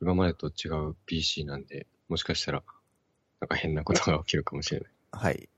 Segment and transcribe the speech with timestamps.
[0.00, 2.62] 今までと違う PC なんで、もしかしたら、
[3.40, 4.90] なんか変なことが起きるかもしれない。
[5.12, 5.48] はい。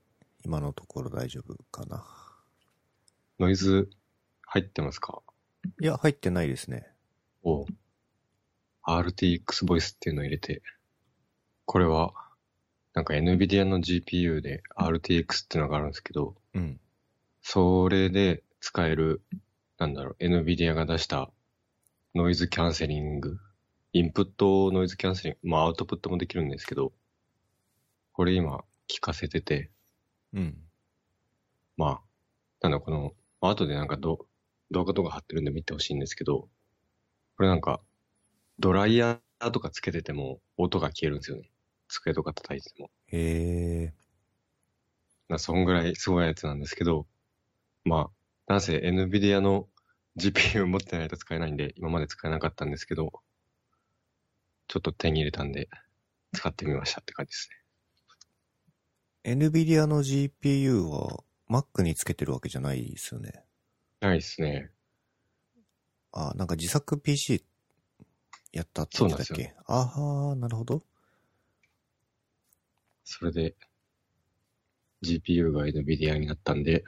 [0.43, 2.05] 今のところ大丈夫かな。
[3.39, 3.89] ノイズ
[4.41, 5.21] 入ってますか？
[5.81, 6.87] いや、入ってないですね。
[7.43, 7.65] お
[8.85, 10.61] RTX ボイスっていうのを入れて、
[11.65, 12.13] これは、
[12.93, 16.79] なんか NVIDIA の GPU で RTX っていうのがあるんですけど、うん。
[17.41, 19.21] それで使える、
[19.77, 21.31] なんだろう、NVIDIA が出した
[22.13, 23.39] ノイズキャンセリング、
[23.95, 26.93] インプットノイズキャンセリング、まあアウトプットもできるんですけど、
[28.11, 29.69] これ今聞かせてて、
[30.33, 30.57] うん。
[31.77, 32.01] まあ、
[32.61, 34.25] なんだこの、まあ後でなんかど
[34.71, 36.49] 動画とか貼ってるんで見てほしいんですけど、
[37.37, 37.81] これなんか、
[38.57, 41.51] ドライヤーとかつけてても音が消えるんですよね。
[41.87, 42.89] 机とか叩いてても。
[43.07, 43.93] へえ。
[45.29, 47.05] なそんぐらいすごいやつなんですけど、
[47.85, 48.09] ま
[48.47, 49.67] あ、なんせ NVIDIA の
[50.17, 53.21] GPU 持ってないと使えないんで、今まで使えなかったんですけど、
[54.67, 55.69] ちょっと手に入れたんで、
[56.33, 57.49] 使ってみましたって感じです
[59.23, 59.35] ね。
[59.35, 63.43] NVIDIA の GPU は Mac につけてるわけじゃないですよね。
[64.01, 64.71] ないですね。
[66.11, 67.43] あ、なんか自作 PC
[68.51, 69.55] やったって言ってたっけ？
[69.65, 70.83] ああ、なるほど。
[73.05, 73.55] それで、
[75.03, 76.83] GPU が NVIDIA になったんで、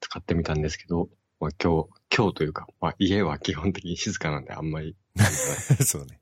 [0.00, 4.96] 使ってみたんですけど、まあ今日、今日というか、まあ家は基本的に静かなんであんまり、
[5.84, 6.20] そうね。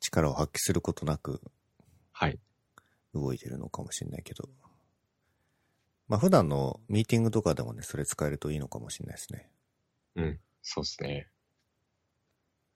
[0.00, 1.40] 力を発揮することなく
[2.12, 2.38] はい。
[3.14, 4.48] 動いてるのかもしれないけど。
[6.08, 9.50] まあ普段のミーティングとかでもね、それ使えるといいのかもしれないですね。
[10.16, 10.40] うん。
[10.62, 11.28] そうですね。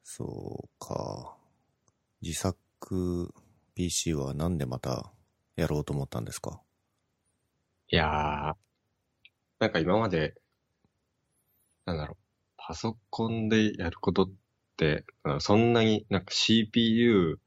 [0.03, 1.36] そうか。
[2.22, 3.34] 自作
[3.75, 5.12] PC はなんでまた
[5.56, 6.61] やろうと思ったんですか？
[7.88, 8.55] いやー、
[9.59, 10.34] なんか今まで、
[11.86, 12.16] なんだろう、
[12.56, 14.33] パソコンでやることっ
[15.39, 17.39] そんなになんか CPU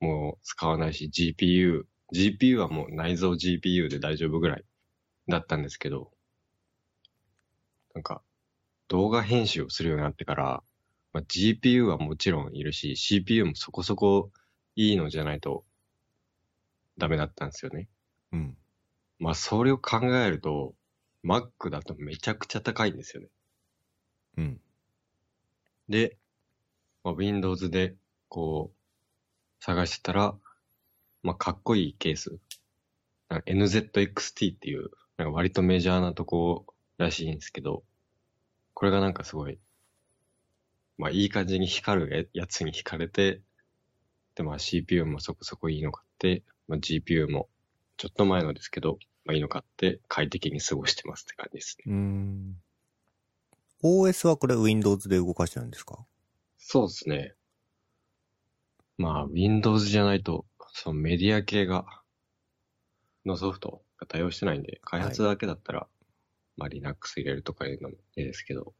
[0.00, 4.64] も使わないし、GPU、GPU はもう内蔵 GPU で大丈夫ぐらい
[5.28, 6.10] だったんですけど、
[7.94, 8.22] なんか
[8.88, 10.62] 動画編集をするようになってから、
[11.12, 14.30] まあ、GPU はもちろんいるし、CPU もそこそこ
[14.76, 15.64] いいのじゃないと
[16.98, 17.88] ダメだったんですよね。
[18.32, 18.56] うん。
[19.18, 20.74] まあ、それを考えると、
[21.24, 23.28] Mac だとめちゃくちゃ高いんですよね。
[24.36, 24.60] うん。
[25.88, 26.18] で、
[27.04, 27.94] まあ、Windows で、
[28.28, 30.34] こう、探してたら、
[31.22, 32.38] まあ、かっこいいケース。
[33.30, 36.66] NZXT っていう、なんか割とメジャーなとこ
[36.98, 37.84] らしいんですけど、
[38.74, 39.58] これがなんかすごい、
[40.98, 43.40] まあ、いい感じに光るやつに惹かれて、
[44.34, 47.48] で、まあ、CPU もそこそこいいの買って、まあ、GPU も
[47.96, 51.92] ちょっと前のですけど、まあ、いいの買って快適に過ごしてますって感じですね。
[51.92, 52.56] うん。
[53.82, 56.04] OS はこれ Windows で動かしてるんですか？
[56.66, 57.34] そうですね。
[58.96, 61.84] まあ、Windows じゃないと、そのメディア系が、
[63.26, 65.86] のソフトが対応してないんで、開発だけだったら、
[66.56, 68.72] まあ Linux 入れるとかいうのもいいですけど、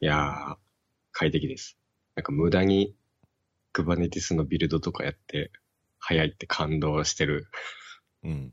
[0.00, 0.56] いやー、
[1.10, 1.76] 快適です。
[2.14, 2.94] なんか無駄に
[3.74, 5.50] Kubernetes のビルドとかやって、
[5.98, 7.48] 早いって感動してる。
[8.22, 8.52] うん。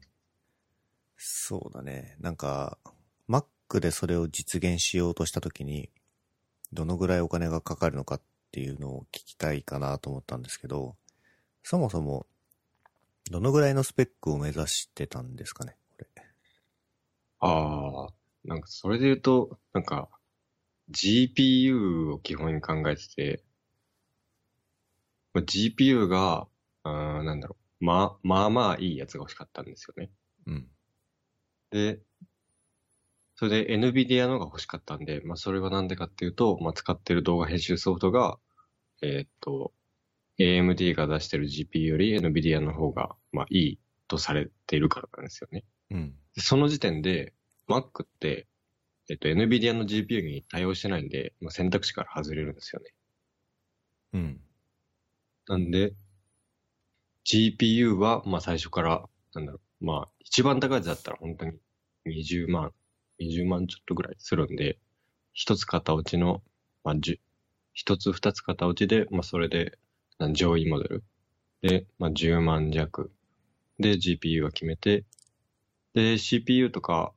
[1.15, 2.17] そうだね。
[2.19, 2.79] なんか、
[3.29, 5.91] Mac でそれを実現しようとしたときに、
[6.73, 10.95] どのぐらいお金がかかるのかっていうのを聞きたいかなと思ったんですけど、
[11.63, 12.25] そもそも、
[13.31, 16.07] どのぐらいのスペックを目指してたんですかね、これ。
[17.39, 18.13] あー、
[18.45, 20.09] なんかそれで言うと、なんか、
[20.91, 23.43] GPU を基本に考えてて、
[25.33, 26.47] まあ GPU が、
[26.83, 30.11] あーなんだろう、まあ、まあまあいいやつが欲しかったんですよね。
[30.47, 30.67] うん。
[31.71, 31.99] で、
[33.35, 38.37] それで NVIDIA のが欲しかったんで、まあそれはなんでかっていうと、まあ使ってる動画編集ソフトが、
[39.01, 39.73] えーっと、
[40.39, 45.63] AMD が出してる GPU より NVIDIA の方が、まあいいとされているからなんですよね。
[45.91, 46.15] うん。
[46.35, 47.33] でその時点で、
[47.67, 48.47] Mac って、
[49.09, 52.93] えっと、NVIDIA の GPU に対応してないんで、まあ、選択肢から外れるんですよね。
[54.13, 54.41] うん。
[55.47, 55.93] なんで、
[57.25, 61.57] GPU は、まあ最初から、なんだろう、まあ一番高いやつだったら本当に
[62.05, 62.71] 20万、
[63.19, 64.77] 20万ちょっとぐらいするんで、
[65.33, 66.41] 一つ型落ちの、
[66.83, 67.19] まあ10、
[67.73, 69.77] 一つ二つ型落ちで、まあそれで、
[70.33, 71.03] 上位モデル。
[71.61, 73.11] で、まあ10万弱。
[73.79, 75.05] で、GPU は決めて、
[75.93, 77.13] で、CPU とか、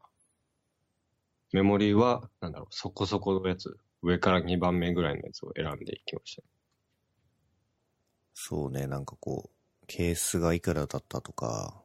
[1.53, 6.43] メモリーは、なんだろう、そこそこのやつ、上から2番目ぐらいのやつを選んでいきました。
[8.35, 11.83] そうね、なんかこう、ケースがいくらだったとか、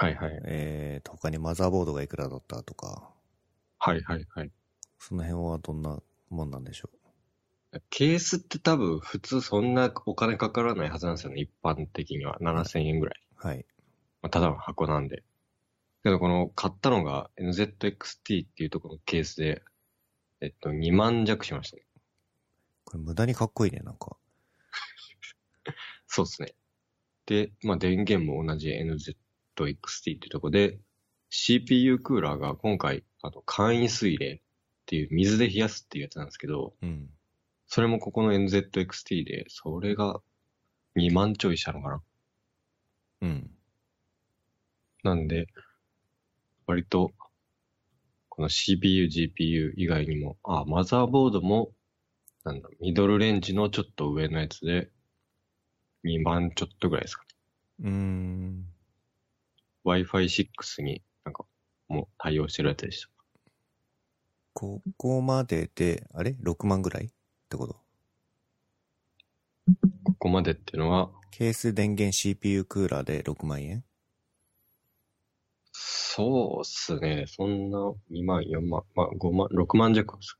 [0.00, 0.40] はいはい。
[0.46, 3.10] えーと、他にマザーボードがいくらだったとか、
[3.78, 4.50] はいはいはい。
[4.98, 5.98] その辺はどんな
[6.30, 6.88] もんなんでしょ
[7.90, 11.42] ケースって多分普通そんなお金かからないはずなんですよね。
[11.42, 12.38] 一般的には。
[12.40, 13.20] 7000円ぐらい。
[13.36, 13.66] はい。
[14.22, 15.22] まあ、ただの箱なんで。
[16.02, 19.62] けどこの買ったのが NZXT っていうところのケースで、
[20.40, 21.82] えっと、2万弱しましたね。
[22.86, 24.16] これ無駄にかっこいいね、なんか。
[26.08, 26.54] そうですね。
[27.26, 29.29] で、まあ電源も同じ NZXT
[29.64, 30.78] っていうところで、
[31.30, 34.40] CPU クーラーが今回、あの、簡易水冷っ
[34.86, 37.08] ていう水で冷やすっていうやつなんですけど、うん。
[37.66, 40.20] それもここの NZXT で、それが
[40.96, 42.02] 2万ちょいしたのかな。
[43.22, 43.50] うん。
[45.04, 45.46] なんで、
[46.66, 47.12] 割と、
[48.28, 51.72] この CPU、GPU 以外にも、あ、マザーボードも、
[52.44, 54.90] なんだ、ミドルレンジのちょっと上のやつで、
[56.04, 57.28] 2万ちょっとぐらいですかね。
[57.80, 58.79] うーん。
[59.84, 61.44] Wi-Fi 6になんか、
[61.88, 63.08] もう対応してるやつでした。
[64.52, 67.06] ここまでで、あれ ?6 万ぐらい？
[67.06, 67.08] っ
[67.48, 67.76] てこと？
[70.02, 73.84] ここまでっていうのは、ケース電源 CPU クーラーで6万円？
[75.72, 77.24] そうっすね。
[77.28, 77.78] そんな
[78.10, 80.38] 2万、4万、まあ5万、6万弱です。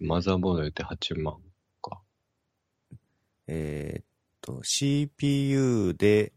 [0.00, 1.36] マザーボード入れて8万
[1.82, 2.00] か。
[3.46, 4.04] えーっ
[4.40, 6.32] と、CPU で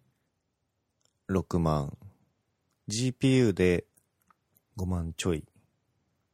[1.30, 1.98] 6万、
[2.92, 3.86] GPU で
[4.78, 5.46] 5万ちょい。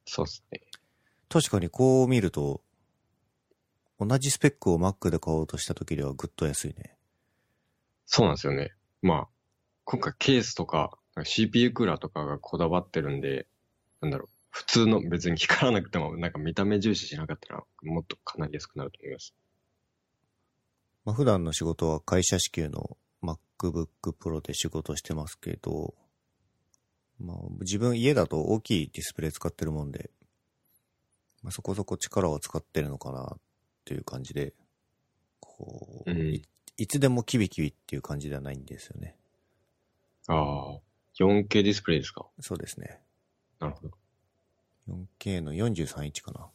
[0.05, 0.61] そうっすね。
[1.29, 2.61] 確かにこう見ると、
[3.99, 6.95] 同じスペックを Mac で買おうとした時ではぐっと安いね。
[8.05, 8.73] そうなんですよね。
[9.01, 9.27] まあ、
[9.83, 13.47] 今回ケースとか CPU クーラーとかがこだわってるんで、
[14.01, 19.35] なんだろう、普通の別に光らなくてもなんか見た目重視しなかったらもっとかなり安くなると思います。
[21.05, 23.87] まあ、普段の仕事は会社支給の MacBook
[24.19, 25.95] Pro で仕事してますけど、
[27.19, 30.11] まあ、自分家だと大きいディスプレイ使ってるもんで、
[31.43, 33.39] まあ、そこそこ力を使ってるのかなっ
[33.85, 34.53] ていう感じで、
[35.39, 36.43] こう、うんい
[36.79, 39.15] いつでもキビキビっていう感じではないんですよね。
[40.27, 40.79] ああ、
[41.19, 42.27] 4K ディスプレイですか？
[42.39, 43.01] そうですね。
[43.59, 43.97] なるほど。
[44.87, 46.47] 4K の43インチかな。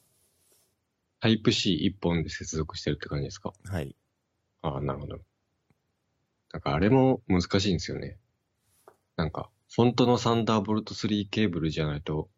[1.19, 3.53] タイプ C1 本で接続してるって感じですか？
[3.65, 3.97] はい。
[4.63, 5.19] ああ、なるほど。
[6.53, 8.19] なんかあれも難しいんですよね。
[9.17, 12.29] なんか、フォントのサンダーボルト3ケーブルじゃないと、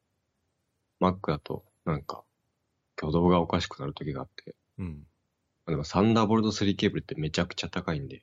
[1.00, 2.22] Mac だと、なんか、
[2.96, 4.54] 挙動がおかしくなる時があって。
[4.78, 4.86] うん。
[4.86, 4.94] ま
[5.66, 8.22] あでもサンダーボルト3ケーブルってめちゃくちゃ高いんで。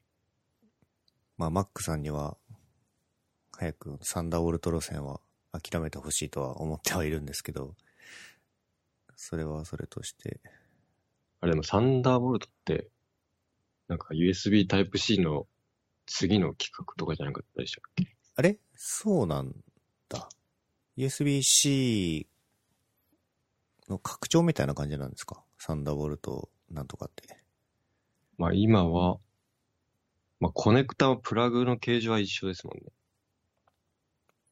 [1.38, 2.38] まあ、Mac さんには、
[3.52, 5.20] 早くサンダーボルト路線は
[5.52, 7.76] 諦めてほしいとは思ってはいるんですけど、
[9.18, 10.40] それはそれとして、
[11.42, 12.88] あれでもサンダーボルトって、
[13.90, 15.48] なんか USB Type-C の
[16.06, 18.16] 次の企画とかじゃなかったでしたっけ？
[18.38, 18.58] あれ？
[18.84, 19.54] そうなん
[20.10, 20.28] だ。
[20.98, 22.28] USB-C
[23.88, 25.44] の拡張みたいな感じなんですか？
[25.60, 27.38] サンダーボルトなんとかって。
[28.40, 29.20] まあ今は、
[30.40, 32.86] まあコネクタはプラグの形状は一緒ですもんね。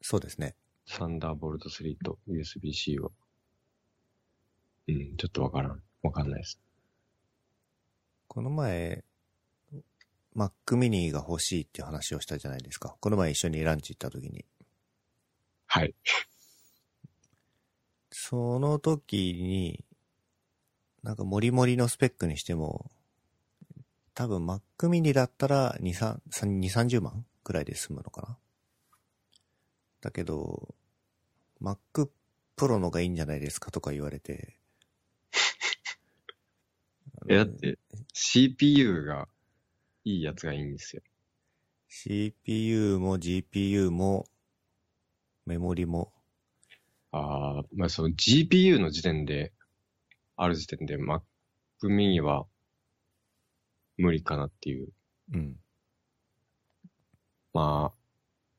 [0.00, 0.54] そうですね。
[0.86, 3.10] サンダーボルト3と USB-C は。
[4.86, 5.82] うん、ちょっとわからん。
[6.02, 6.60] わかんないです。
[8.28, 9.02] この前、
[10.36, 12.96] Mac mini が欲しいっていう話をしたじゃないですか。
[13.00, 14.44] この前一緒にランチ行った時に。
[15.66, 15.94] はい。
[18.10, 19.84] その時に、
[21.02, 22.90] なんかモリモリのスペックにしても、
[24.14, 28.38] 多分 Mac mini だったら2、3 2 30万くらいで済むのかな。
[30.00, 30.74] だけど、
[31.60, 32.08] Mac
[32.56, 34.56] Pro のがいいんじゃないですかとか言われて。
[37.28, 37.78] え、だって、
[38.12, 39.28] CPU が
[40.16, 41.02] いいやつがいいんですよ。
[41.88, 44.26] CPU も GPU も
[45.46, 46.12] メモリも、
[47.12, 49.52] ああ、まあその GPU の時点で、
[50.36, 51.22] ある時点で Mac
[51.82, 52.46] mini は
[53.96, 54.88] 無理かなっていう。
[55.32, 55.56] うん。
[57.52, 57.98] まあ、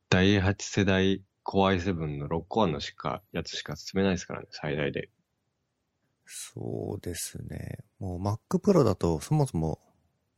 [0.10, 5.10] 第8世代 Core i7 の6コアのしか、やつしか進めないですからね、最大で。
[6.26, 7.80] そうですね。
[8.00, 9.80] もう Mac Pro だとそもそも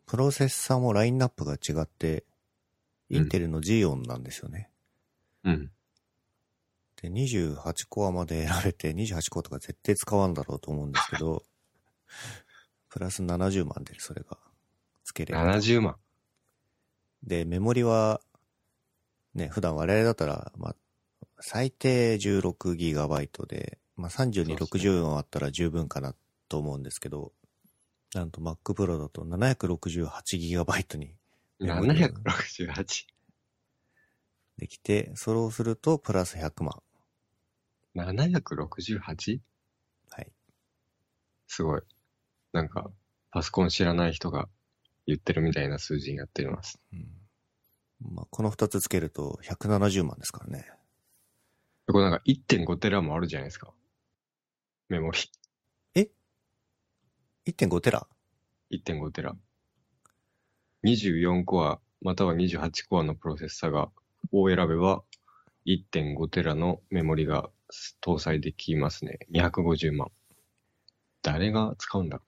[0.05, 2.25] プロセッサーもラインナップが違って、
[3.09, 4.69] インテルの Xeon なんですよね。
[5.43, 5.71] うん。
[7.01, 11.43] で、28コアまで選べて、28コアとか絶対使わんだろうと思うんですけど、
[12.89, 14.37] プラス70万でそれが
[15.03, 15.45] 付けれる。
[15.45, 15.97] 70万。
[17.23, 18.21] で、メモリは、
[19.33, 20.75] ね、普段我々だったら、まあ、
[21.39, 26.15] 最低 16GB で、まあ、32、そうです60あったら十分かな
[26.47, 27.33] と思うんですけど、
[28.15, 31.15] なんと Mac Pro だと 768GB に
[31.59, 33.05] メモリが768。
[34.57, 36.81] できて、それをするとプラス100万。
[37.95, 39.39] 768?
[40.09, 40.31] はい。
[41.47, 41.81] すごい。
[42.51, 42.91] なんか、
[43.31, 44.47] パソコン知らない人が
[45.07, 46.79] 言ってるみたいな数字になっています。
[46.91, 47.07] うん。
[48.13, 50.69] まあ、この2つつけると170万ですからね。
[51.87, 53.73] これなんか1.5テラもあるじゃないですか。
[54.89, 55.19] メモリ。
[57.45, 58.07] 1.5テラ
[58.71, 59.35] ？1.5テラ。
[60.85, 63.91] 24コア、または28コアのプロセッサが、
[64.31, 65.03] を選べば、
[65.65, 67.49] 1.5テラのメモリが
[68.01, 69.19] 搭載できますね。
[69.33, 70.09] 250万。
[71.21, 72.19] 誰が使うんだ？
[72.19, 72.23] ろ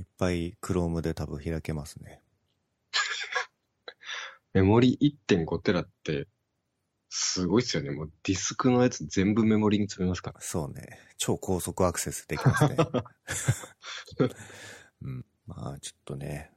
[0.00, 2.22] いっぱい Chrome で多分開けますね。
[4.54, 4.54] う。
[4.54, 4.96] メモリ
[5.28, 6.26] 1.5テラって、
[7.12, 7.90] すごいっすよね。
[7.90, 10.40] もうディスクのやつ全部メモリに詰めますから。
[10.40, 10.98] そうね。
[11.18, 12.76] 超高速アクセスできますね。
[15.02, 15.26] うん。
[15.46, 16.52] まあ、ちょっとね、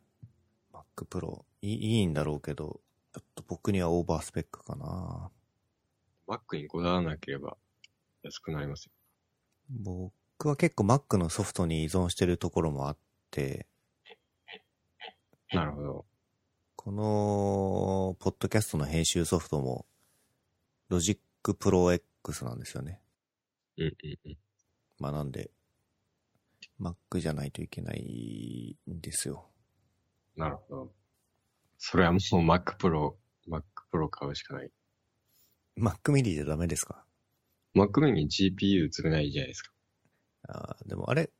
[0.71, 2.81] Mac Pro いいいいんだろうけど、
[3.13, 5.31] ちょっと僕にはオーバースペックかな。
[6.27, 7.57] Mac にこだわらなければ
[8.21, 8.91] 安くなりますよ。
[9.69, 10.13] 僕
[10.47, 12.97] は結構 Mac のソフトに依存してるところもあっ
[13.31, 13.67] て、
[15.51, 16.05] なるほど。
[16.75, 19.85] この、ポッドキャストの編集ソフトも、
[20.93, 23.01] Logic Pro X なんですよね。
[23.77, 24.37] うんうんうん。
[24.99, 25.51] まあなんで、
[26.79, 29.49] Mac じゃないといけないんですよ。
[30.35, 30.91] なるほど。
[31.77, 33.15] それはもう Mac Pro、
[33.47, 34.71] Mac Pro 買うしかない。
[35.77, 37.05] Mac mini でダメですか
[37.75, 39.71] ？Mac mini に GPU 積めないじゃないですか。
[40.47, 41.31] あーでもあれ、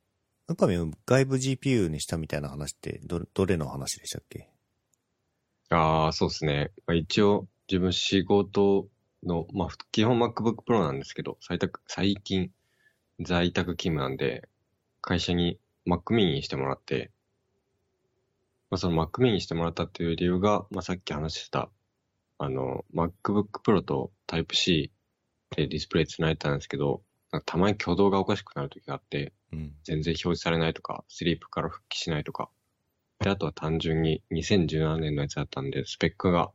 [0.48, 4.50] ウパミン外部 GPU にしたみたいな話って、ど、どれの話でしたっけ？
[5.70, 6.72] ああ、そうですね。
[6.86, 8.88] まあ、一応、自分仕事
[9.24, 12.50] の、まあ、ふ基本 MacBook Pro なんですけど、最宅最近、
[13.20, 14.48] 在宅勤務なんで、
[15.00, 17.10] 会社に Mac mini にしてもらって、
[18.70, 21.70] まあ、その Mac mini にしてもらったっていう理由が、まあ、さっき話してた、
[22.38, 24.90] あの、MacBook Pro と Type-C
[25.56, 27.02] でディスプレイ繋いでたんですけど、
[27.46, 29.74] たまに挙動がおかしくなる時があって、うん。
[29.84, 32.48] 全然表示されないとか、スリープから復帰しないとか。
[33.20, 36.50] で、あとは単純に2017年のやつだったんで、スペックが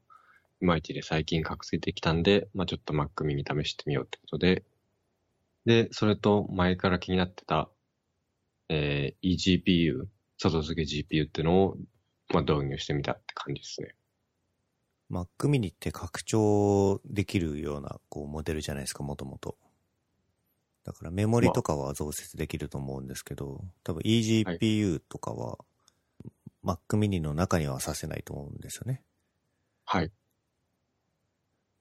[0.61, 4.63] いまいちで最近覚醒できたんで、まあちょっと Mac mini 試してみようってことで、
[5.65, 7.69] で、それと前から気になってた、
[8.69, 10.05] えー、eGPU、
[10.37, 11.77] 外付け GPU ってのを、
[12.29, 13.95] まあ導入してみたって感じですね。
[15.09, 19.57] Mac mini って拡張できるような、こう、モデルじゃないですか、もともと。
[20.83, 25.57] だからメモリとかは増設できると思うんですけど、多分 eGPU とかは、
[26.63, 29.01] Mac mini の中にはさせないと思うんですよね。
[29.85, 30.11] はい。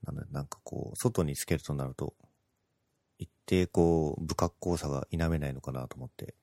[0.04, 2.14] なので、なんかこう、外につけるとなると、
[3.18, 6.34] 一定こう、不格好さが否めないのかなと思って。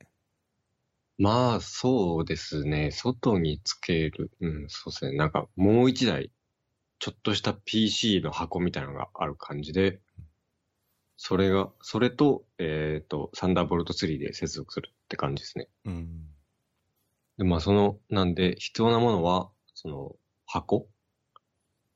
[1.17, 2.91] まあ、そうですね。
[2.91, 4.31] 外につける。
[4.41, 5.17] うん、そうですね。
[5.17, 6.31] なんか、もう一台、
[6.99, 10.01] ちょっとした PC の箱みたいなのがある感じで、
[11.17, 15.69] それが、それと、えっ、と、サンダーボルト3で接続するって感じですね。
[15.85, 16.27] うん。
[17.37, 20.89] で、まあ、その、なんで、必要なものは、その、箱？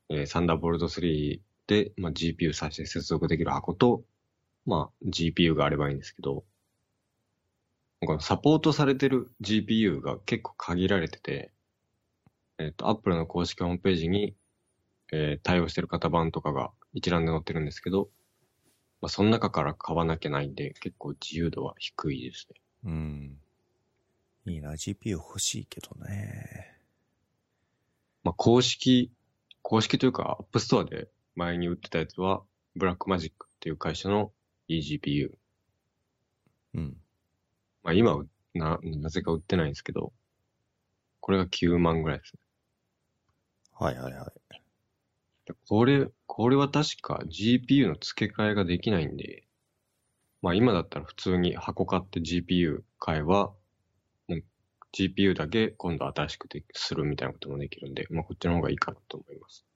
[0.10, 1.42] えーサンダーボルト3で、
[1.98, 4.04] まあ、GPU さして接続できる箱と、
[4.66, 6.44] まあ、GPU があればいいんですけど、
[8.02, 11.52] このサポートされてる GPU が結構限られてて、
[12.58, 14.36] えっ、と、Apple の公式ホームページに、
[15.12, 18.10] えー対応してる型番とかが一覧で載ってるんですけど、
[19.02, 22.62] まあ、その中から買わなきゃないんで、結構自由度は低いですね。
[22.86, 23.38] うん。
[24.46, 26.76] いいな、GPU 欲しいけどね。
[28.24, 29.12] まあ、公式、
[29.62, 31.08] 公式というか、App Store で
[31.40, 32.44] 前に売ってたやつは、
[32.76, 34.34] ブラックマジックっていう会社の
[34.70, 35.32] eGPU。
[36.76, 36.98] うん。
[37.82, 40.12] まあ、今はな、なぜか売ってないんですけど、
[41.22, 42.40] これが9万ぐらいですね。
[43.74, 44.62] はいはいはい。
[45.46, 49.46] でこれ、これは確か GPU の付け替えができないんで、
[50.42, 53.54] まあ今だったら普通に箱買って GPU 買えば、
[54.92, 59.69] GPU だけ今度新しくでするみたいなこともできるんで、まあこっちの方がいいかなと思います。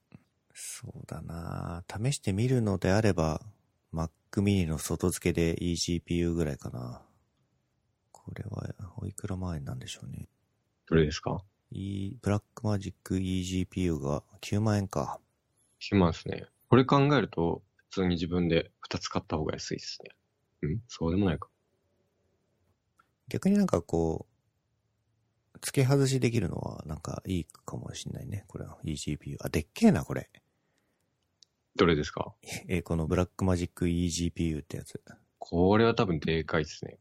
[0.54, 3.42] そうだな試してみるのであれば、
[3.94, 7.02] Mac mini の外付けで eGPU ぐらいかな。
[8.12, 10.30] これは、おいくら万円なんでしょうね。
[10.88, 15.20] どれですか？E、ブラックマジック eGPU が9万円か。
[15.80, 16.46] しますね。
[16.70, 20.00] これ考えると、普通に自分で2つ買った方が安いです
[20.64, 20.70] ね。
[20.70, 20.80] ん？
[20.88, 21.50] そうでもないか。
[23.28, 24.28] 逆になんかこ
[25.54, 28.46] う、付け外しできるのはなんかいいかもしんないね。
[28.48, 29.38] これは eGPU。
[29.42, 30.30] あ、でっけえな、これ。
[31.76, 32.34] どれですか？
[32.68, 35.02] え、このブラックマジック eGPU ってやつ。
[35.40, 37.00] これは多分でかいですね。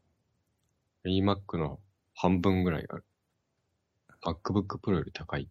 [1.05, 1.79] iMac の
[2.15, 3.05] 半分ぐらいある。
[4.23, 5.47] MacBook Pro より高い。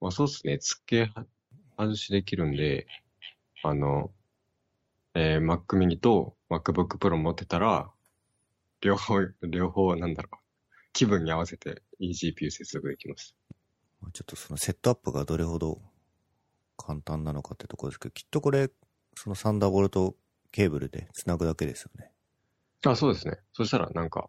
[0.00, 0.58] まあそうですね。
[0.58, 1.12] 付け
[1.78, 2.86] 外しできるんで、
[3.62, 4.10] あの、
[5.14, 7.90] えー Mac mini と MacBook Pro 持ってたら、
[8.80, 10.36] 両方、両方なんだろう。
[10.92, 13.34] 気分に合わせて eGPU 接続できます。
[14.00, 15.80] まあちょっとそのセットアップがどれほど
[16.82, 18.70] 簡単なのかってところですけど、きっとこれ、
[19.14, 20.16] そのサンダーボルト
[20.52, 22.10] ケーブルで繋ぐだけですよね。
[22.86, 23.38] あ、そうですね。
[23.52, 24.28] そしたらなんか、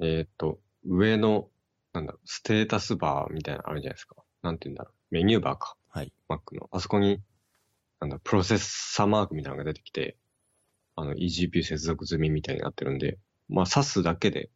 [0.00, 1.48] えーっと、上の、
[1.92, 4.16] なんだろう、ステータスバーみたいなのあるじゃないですか。
[4.42, 4.94] なんて言うんだろう。
[5.10, 5.76] メニューバーか。
[5.88, 6.12] はい。
[6.28, 6.68] Mac の。
[6.70, 7.20] あそこに、
[8.00, 10.16] なんだ、プロセッサーマークみたいなのが出てきて、
[10.94, 14.50] あの、eGPU 接続済みみたいになってるんで、まあ、挿すだけで、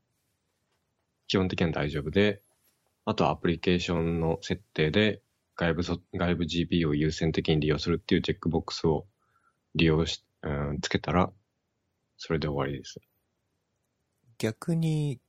[1.27, 2.43] 基本的には大丈夫で、
[3.05, 5.23] あとはアプリケーションの設定で、
[5.57, 9.07] 外部そ、外部 GPU を優先的に利用するっていうチェックボックスを
[9.75, 11.31] 利用し、うん、つけたら、
[12.17, 13.01] それで終わりです。
[14.39, 15.21] 逆に、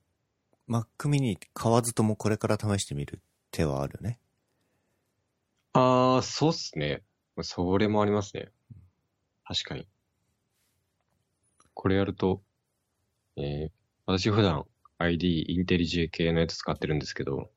[0.68, 4.18] Mac mini 買わずともこれから試してみる手はあるね。
[5.74, 7.02] あー、そうっすね。
[7.42, 8.50] それもありますね。
[9.44, 9.86] 確かに。
[11.74, 12.42] これやると、
[13.36, 13.70] えー、
[14.06, 14.64] 私普段
[14.98, 17.50] ID インテリジェ系のやつ使ってるんですけど、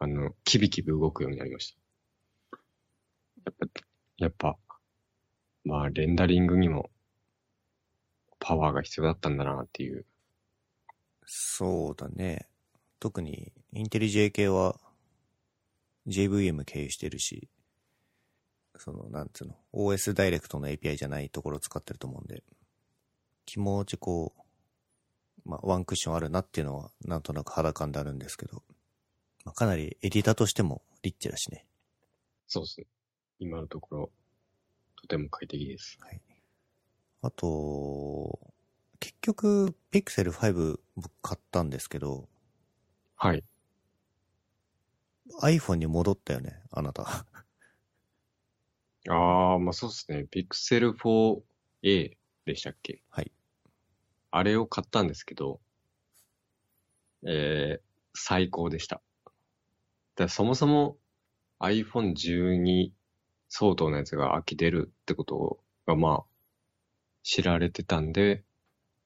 [0.00, 1.76] あの、キビキビ動くようになりまし
[2.52, 2.60] た。
[3.46, 3.66] やっぱ、
[4.18, 4.56] やっぱ、
[5.64, 6.90] まあ、レンダリングにも
[8.38, 10.06] パワーが必要だったんだなっていう。
[11.24, 12.48] そうだね。
[13.00, 14.78] 特に、インテリ J 系は
[16.06, 17.48] JVM 経由してるし、
[18.76, 22.42] その、なんつうの、OS ダイレクトの API じゃないところを使ってると思うんで、
[23.44, 24.32] 気持ちこ
[25.44, 28.62] う、まあ、ワンクッションあるなっていうのは、なんとなく肌感であるんですけど、
[29.48, 31.64] まあ、かなりエディターとしてもリッチだしね。
[32.48, 32.86] そうですね。
[33.38, 34.10] 今のところ、
[34.96, 35.96] とても快適です。
[36.02, 36.20] はい。
[37.22, 38.38] あと、
[39.00, 42.28] 結局、Pixel 5僕買ったんですけど、
[43.16, 43.42] はい。
[45.40, 47.24] iPhone に戻ったよね、あなた。
[49.08, 50.26] ああ、まあそうですね。
[50.30, 53.00] Pixel 4a でしたっけ？
[53.08, 53.32] はい。
[54.30, 55.58] あれを買ったんですけど、
[57.26, 59.00] えー、最高でした。
[60.24, 60.96] だそもそも
[61.60, 62.90] iPhone 12
[63.48, 66.24] 相当のやつが秋出るってことがまあ
[67.22, 68.42] 知られてたんで、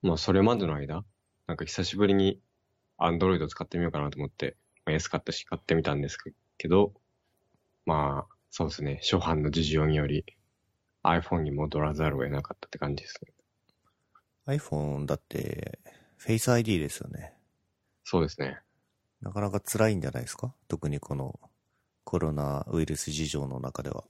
[0.03, 1.05] まあそれまでの間、
[1.47, 2.41] なんか久しぶりに
[2.99, 6.19] Android 使ってみようかなと思って、まあ、安かったし買ってみたんです
[6.59, 6.93] けど、
[7.85, 9.01] まあそうですね。
[9.03, 10.25] 初版の事情により
[11.05, 13.33] iPhone に戻らざるを得なかったって感じですね。
[14.47, 15.79] iPhone だって、
[16.19, 17.35] Face ID ですよね。
[18.05, 18.61] そうですね。
[19.23, 20.53] なかなか辛いんじゃないですか？
[20.69, 21.39] 特にこの
[22.05, 24.05] コロナウイルス事情の中では。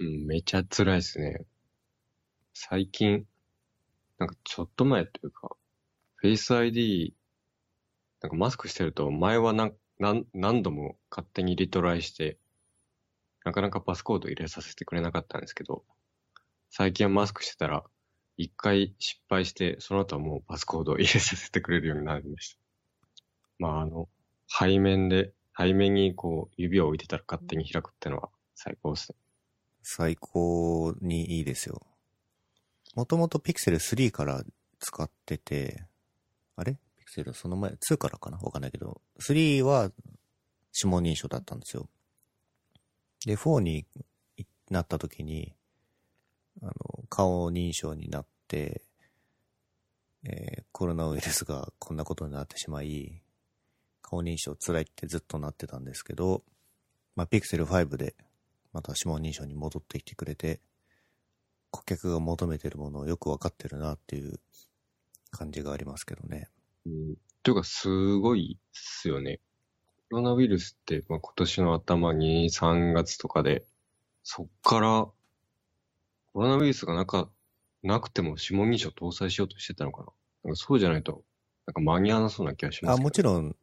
[0.00, 1.44] うん、めちゃ辛いですね。
[2.54, 3.26] 最近、
[4.18, 5.50] なんかちょっと前というか、
[6.22, 7.14] Face ID、
[8.22, 12.38] なんかマスクしてると、前はなんなん何度も勝手にリトライして、
[13.44, 15.84] なかなかパスコード入れさせてくれなかったんですけど、
[16.70, 17.84] 最近はマスクしてたら、
[18.38, 22.58] 一回失敗して、その後はもうパスコードを入れさせてくれるようになりました。
[23.58, 24.08] まああの、
[24.48, 29.16] 背面で、背面にこう指を置いてたら勝手に開くってのは最高ですね。
[29.82, 31.82] 最高にいいですよ。
[32.94, 34.42] もともと Pixel 3から
[34.78, 35.84] 使ってて、
[36.56, 36.78] あれ
[37.16, 38.38] ?Pixel その前、2からかな？
[38.38, 39.90] わかんないけど、3は
[40.74, 41.88] 指紋認証だったんですよ。
[43.26, 43.86] で、4に
[44.70, 45.54] なった時に、
[46.62, 46.72] あの、
[47.08, 48.82] 顔認証になって、
[50.24, 53.22] えーコロナウイルスがこんなことになってしまい、
[54.04, 56.44] 顔認証辛いってずっとなってたんですけど、
[57.16, 58.14] まあ、Pixel 5で
[58.72, 60.60] また指紋認証に戻ってきてくれて、
[61.70, 64.38] 顧客が求めてるものをよくわかってるなっていう
[65.30, 66.48] 感じがありますけどね。
[66.86, 67.14] うん。
[67.42, 69.40] というか、すごいっすよね。
[70.10, 73.64] コロナウイルスって、まあ、今年の頭に3月とかで、
[74.22, 75.08] そっから、
[76.32, 77.30] コロナウイルスがなか、
[77.82, 80.08] なくても指紋認証搭載しようとしてたのかな。
[80.44, 81.22] なんかそうじゃないと、
[81.66, 83.02] なんか間に合わなそうな気がしますあ。
[83.02, 83.56] もちろん、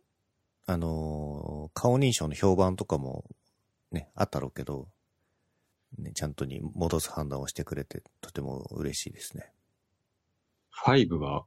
[0.71, 3.23] あのー顔認証の評判とかも
[3.91, 4.87] ね、あったろうけど、
[5.97, 9.51] ね、ちゃんとに戻す判断をしてくれて、とても嬉しいですね。
[10.85, 11.45] 5は、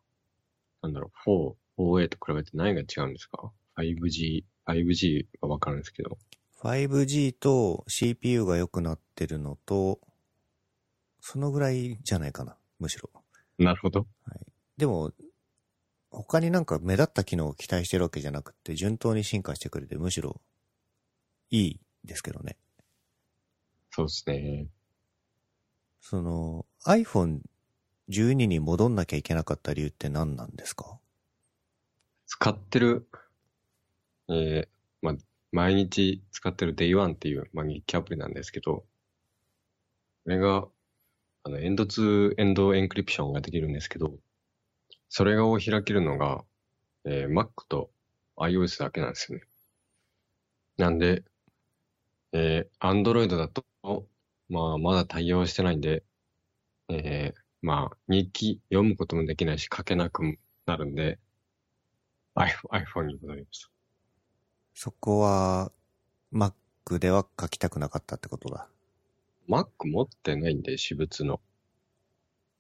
[0.82, 6.18] なんだろう、4、4A と比べて何が違うんですか ?5G、5G はわかるんですけど。
[6.60, 10.00] 5G と CPU が良くなってるのと、
[11.20, 13.10] そのぐらいじゃないかな、むしろ。
[13.58, 14.06] なるほど。
[14.76, 15.12] でも、
[16.14, 20.40] 他になんか目立った機能を期待してるわけじゃなくて、順当に進化してくれて、むしろ、
[21.50, 22.56] いいですけどね。
[23.90, 24.66] そうですね。
[26.00, 27.40] その、iPhone
[28.08, 30.98] 12に戻んなきゃいけなかった理由って何なんですか？
[32.26, 33.08] 使ってる、
[34.28, 34.68] えー、
[35.02, 35.14] まあ、
[35.52, 38.84] 毎日使ってる Day1 っていう、まあ、日記アプリなんですけど、
[40.24, 40.68] これが、
[41.44, 44.18] あの、 end-to-end encryption ができるんですけど、
[45.16, 46.44] それを開けるのが、
[47.04, 47.88] えー Mac と
[48.36, 49.44] iOS だけなんですよね。
[50.76, 51.22] なんで、
[52.32, 53.64] えー Android だと、
[54.48, 56.02] まあ、まだ対応してないんで、
[56.88, 61.20] えーまあ、日記読むこともできないし、書けなくなるんで、
[62.34, 63.70] iPhone, に戻りました。
[64.74, 65.70] そこは、
[66.32, 68.68] Mac では書きたくなかったってことだ。
[69.48, 71.40] Mac 持ってないんで、私物の。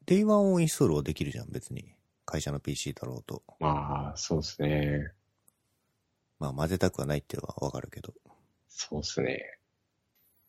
[0.06, 1.96] Day1 をインストールはできるじゃん、別に。
[2.24, 3.42] 会社の PC だろうと。
[3.60, 5.12] まあ、そうですね。
[6.38, 8.12] まあ、混ぜたくはないっていうのはわかるけど。
[8.68, 9.58] そうですね。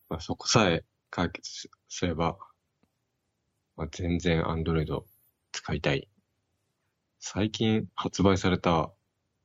[0.09, 2.37] まあ、そこさえ解決すすれば、
[3.75, 5.03] まあ、全然 Android
[5.51, 6.07] 使いたい。
[7.19, 8.91] 最近発売された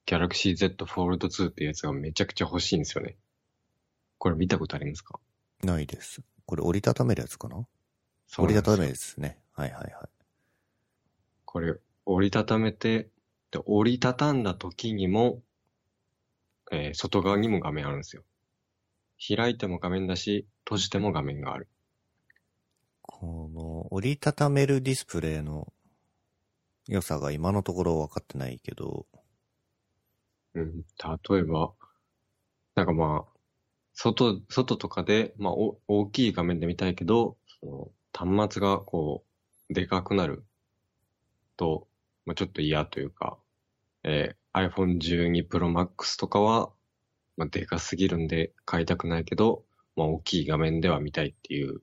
[0.07, 3.17] Galaxy Z Fold 2ってやつがめちゃくちゃ欲しいんですよね。
[4.19, 5.19] これ見たことありますか？
[5.63, 6.23] ないです。
[6.47, 7.67] これ折りたためるやつかな？
[8.39, 9.39] 折りたためるですね。
[9.53, 10.09] はいはいはい。
[11.45, 13.11] これ、折りたためて、
[13.51, 15.43] で折りたたんだ時にも、
[16.73, 18.25] えー外側にも画面あるんですよ。
[19.19, 21.69] 開いても画面だし、閉じても画面がある。
[23.03, 25.73] この折りたためるディスプレイの
[26.87, 29.07] 良さが今のところ分かってないけど、
[30.55, 30.85] うん、
[31.31, 31.73] 例えば、
[32.75, 33.39] なんかまあ、
[33.95, 39.25] 外、外とかで、まあ、お大きい画面で見たいけど、その端末がこ
[39.71, 40.45] う、でかくなる
[41.57, 41.87] と、
[42.27, 43.39] まあ、ちょっと嫌というか、
[44.05, 46.71] えー iPhone 12 Pro Max とかは、
[47.37, 49.65] まあ、でかすぎるんで買いたくないけど、
[49.97, 51.83] まあ、大きい画面では見たいっていう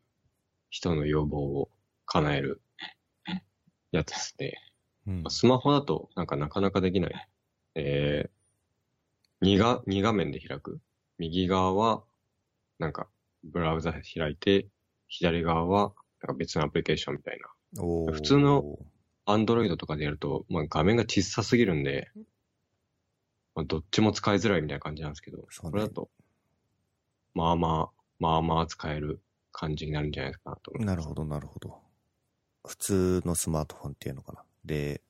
[0.69, 1.69] 人の要望を
[2.05, 2.61] 叶える
[3.91, 4.53] やつですね。
[5.07, 5.23] うん。
[5.29, 7.29] スマホだとなんかなかなかできない。
[7.75, 8.29] えー、
[9.41, 10.81] 二が、二画面で開く。
[11.17, 12.03] 右側は、
[12.79, 13.07] なんか、
[13.43, 14.67] ブラウザ開いて、
[15.07, 17.81] 左側は、なんか別のアプリケーションみたいな。
[18.11, 18.77] 普通の、
[19.29, 22.09] アンドロイドとかでやると、まあ画面が小さすぎるんで、
[23.55, 26.09] まあどっちも使いづらいみたいな感じなんですけど、そうねこれだと、
[27.33, 30.95] まあまあ、まあまあ使える感じになるんじゃないですかなと思います。
[30.95, 31.81] なるほどなるほど。
[32.65, 34.43] 普通のスマートフォンっていうのかな。
[34.63, 35.01] で、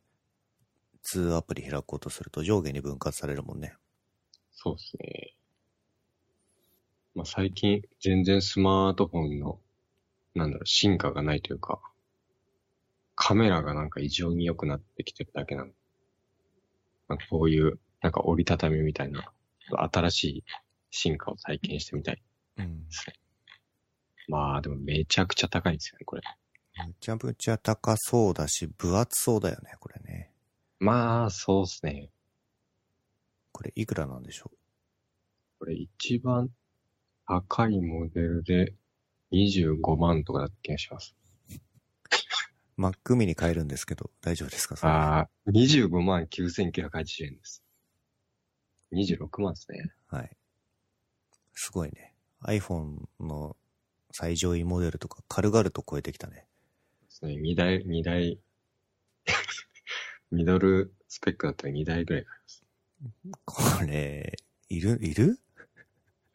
[1.04, 3.76] 2アプリ開こうとすると上下に分割されるもんね。
[4.52, 5.34] そうですね。
[7.14, 9.60] まあ最近全然スマートフォンの、
[10.36, 11.80] なんだろう、進化がないというか、
[13.20, 15.72] カメラがなんか異常に良くなってきてるだけなの。
[17.10, 19.34] なんかこういう、なんか折りたたみみたいな、
[19.92, 20.44] 新しい
[20.92, 22.22] 進化を体験してみたい
[22.58, 22.92] うんで。
[22.92, 23.16] すね。
[24.28, 26.22] まあでもめちゃくちゃ高いんですよね、これ。
[26.86, 30.32] むちゃくちゃ高そうだし、分厚そうだよね、これね。
[30.80, 32.12] まあ、そうですね。
[33.52, 34.52] これいくらなんでしょ
[35.58, 36.50] これ一番
[37.26, 38.76] 高いモデルで
[39.32, 41.16] 25万とかだった気がします。
[42.78, 44.76] う ?Mac mini 買えるんですけど、大丈夫ですか？
[44.88, 47.63] ああ、25万9980円です。
[48.94, 49.92] 26万ですね。
[50.08, 50.38] はい。
[51.54, 52.13] すごいね。
[52.44, 53.56] iPhone の
[54.12, 56.46] 最上位モデルとか軽々と超えてきたね。
[57.02, 57.34] ですね。
[57.36, 58.40] 2台、2台、
[60.32, 62.63] ミドルスペックだったら2台ぐらい買います。
[63.46, 64.36] これ、
[64.70, 65.00] いる？
[65.02, 65.40] いる？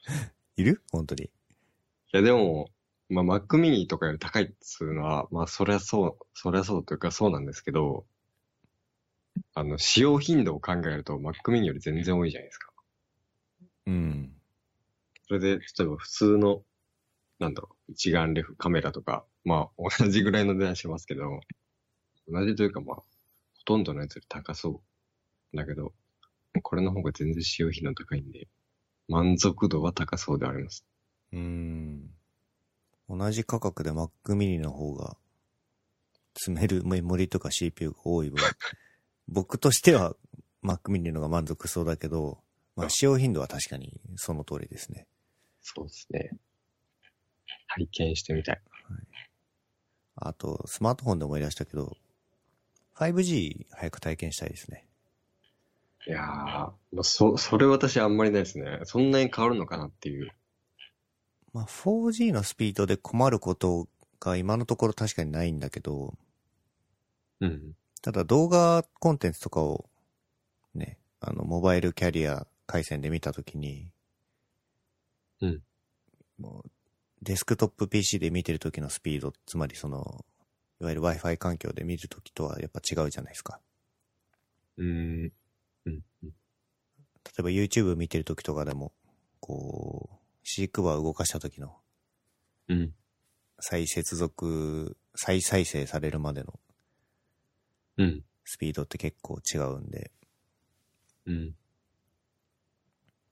[0.57, 0.83] いる？
[0.91, 1.25] 本当に。
[1.25, 1.31] い
[2.13, 2.69] や、でも、
[3.13, 8.07] まあ、Mac mini とかより高いっつうのは、まあ、そりゃそう、そりゃそうというかそうなんですけど、
[9.55, 12.73] あの、使用頻度を考えると Mac mini より全然多いじゃないですか。
[13.87, 14.33] うん。
[15.29, 16.63] それで、例えば普通の、
[17.39, 21.41] なんだろう、一眼レフカメラとか、まあ、同じぐらいの値段しますけど、
[22.29, 23.05] 同じというかまあ、ほ
[23.65, 24.83] とんどのやつより高そ
[25.53, 25.57] う。
[25.57, 25.93] だけど、
[26.63, 28.49] これの方が全然使用頻度高いんで、
[29.09, 30.87] 満足度は高そうであります。
[31.33, 32.11] うん。
[33.09, 35.17] 同じ価格で Mac mini の方が、
[36.35, 38.39] 積めるメモリとか CPU が多い分、
[39.29, 40.17] 僕としては
[40.63, 42.43] Mac mini の方が満足そうだけど、
[42.77, 45.07] まあ使用頻度は確かにその通りですね。
[45.61, 46.31] そうですね。
[47.69, 48.63] 体験してみたい。
[50.17, 51.97] あと、スマートフォンで思い出したけど、
[52.97, 54.87] 5G 早く体験したいですね。
[56.07, 58.81] いやー、まあそ、それ私あんまりないですね。
[58.85, 60.31] そんなに変わるのかなっていう。
[61.55, 63.89] まあ 4G のスピードで困ること
[64.21, 66.13] が今のところ確かにないんだけど、
[67.41, 67.75] うん。
[68.03, 69.89] ただ動画コンテンツとかを
[70.75, 73.91] ね、あの、モバイルキャリア回線で見たときに、
[75.41, 75.63] うん。
[76.39, 76.71] もう、
[77.23, 80.25] デスクトップ PC で見てるときのスピード、つまりその、
[80.81, 83.61] いわゆる Wi-Fi 環境で見るときとはやっぱ違うじゃないですか。
[84.77, 85.33] うーん。
[85.87, 86.05] うん。
[86.25, 86.33] うん
[87.25, 88.93] 例えば YouTube 見てるときとかでも、
[89.41, 91.77] こう、飼育バーを動かしたときの
[92.69, 92.95] うん。
[93.61, 96.59] 再接続、再再生されるまでの
[97.99, 98.25] うん。
[98.45, 100.11] スピードって結構違うんで、
[101.27, 101.55] うん。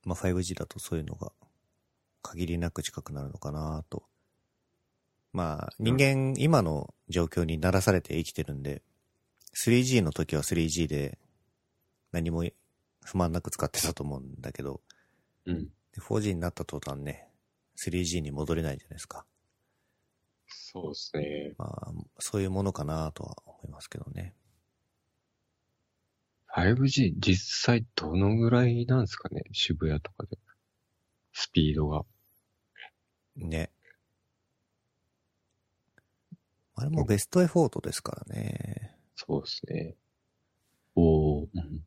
[0.04, 1.32] まあ 5G だとそういうのが
[2.22, 4.04] 限りなく近くなるのかなと。
[5.32, 8.82] まあ人間今の状況に慣らされて生きてるんで、
[9.54, 11.18] 3G の時は 3G で
[12.12, 12.44] 何も
[13.04, 14.80] 不満なく使ってたと思うんだけど、
[15.46, 15.68] うん。
[16.00, 17.28] で 4G になった途端ね、
[17.76, 19.26] 3G に戻れないじゃないですか。
[20.48, 21.54] そうですね。
[21.58, 24.34] まあ、そういうものかなとは思いますけどね。
[26.54, 29.42] 5G 実際どのぐらいなんですかね？
[29.52, 30.38] 渋谷とかで。
[31.32, 32.04] スピードが。
[33.36, 33.70] ね。
[36.74, 38.96] あれもベストエフォートですからね。
[39.14, 39.96] そうですね。
[40.96, 41.48] おー。
[41.54, 41.84] うん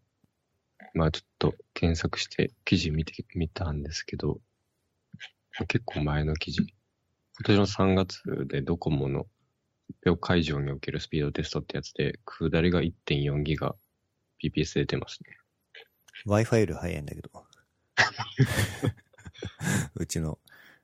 [0.96, 4.40] まあちょっと検索して記事見てみたんですけど、
[5.68, 6.62] 結構前の記事。
[6.62, 9.26] 今年の3月でドコモの
[9.88, 13.76] 発表会場におけるスピードテストってやつで、下りが1.4ギガ
[14.42, 15.38] PPS 出てますね。
[16.26, 17.30] Wi-Fi より早いんだけど。
[19.96, 20.40] うちの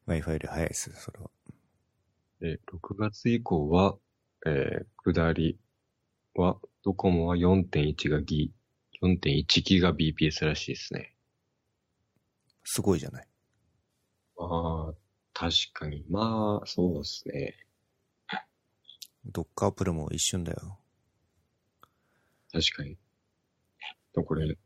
[0.08, 1.32] Wi-Fi より早いです、それは。
[2.42, 3.98] で、6月以降は、
[4.46, 5.58] えー、下り
[6.34, 8.52] は、ドコモは4.1がギ、
[9.02, 11.14] 4.1ギガ BPS らしいですね。
[12.64, 13.28] すごいじゃない。
[14.38, 14.94] ああ、
[15.34, 16.06] 確かに。
[16.10, 17.56] まあ、そうですね。
[19.26, 20.80] ドッカープルも一瞬だよ。
[22.52, 22.92] 確かに。
[22.92, 22.98] で
[24.16, 24.58] もこれ、普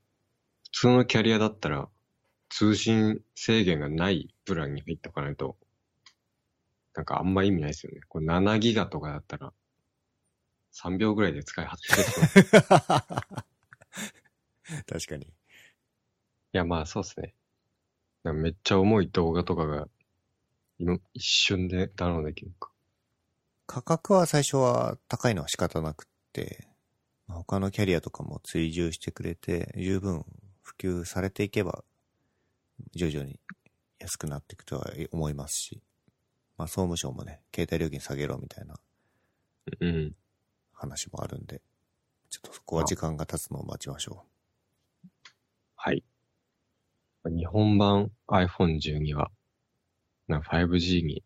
[0.71, 1.89] 通のキャリアだったら、
[2.49, 5.57] 通信制限がないプランに入っておかないと、
[6.95, 8.01] なんかあんま意味ないですよね。
[8.07, 9.53] これ7ギガとかだったら、
[10.73, 13.43] 3秒ぐらいで使い果たせそう。
[14.87, 15.25] 確かに。
[15.25, 15.29] い
[16.53, 17.35] や、まあそうですね。
[18.23, 19.87] めっちゃ重い動画とかが、
[20.79, 22.71] 今、一瞬でダウンロードできるのか。
[23.65, 26.67] 価格は最初は高いのは仕方なくって、
[27.27, 30.25] まあ他のキャリアとかも追従してくれて、十分
[30.61, 31.83] 普及されていけば、
[32.95, 33.39] 徐々に
[33.99, 35.81] 安くなっていくとは思いますし、
[36.57, 38.75] まあ総務省もね、携帯料金下げろみたいな
[39.79, 40.15] うん。
[40.73, 41.61] 話もあるんで、
[42.29, 44.25] ちょっとそこは時間が経つのを待ちましょ
[45.85, 46.01] はい。
[47.25, 49.31] 日本版 iPhone12 は、
[50.29, 51.25] なんか 5G に、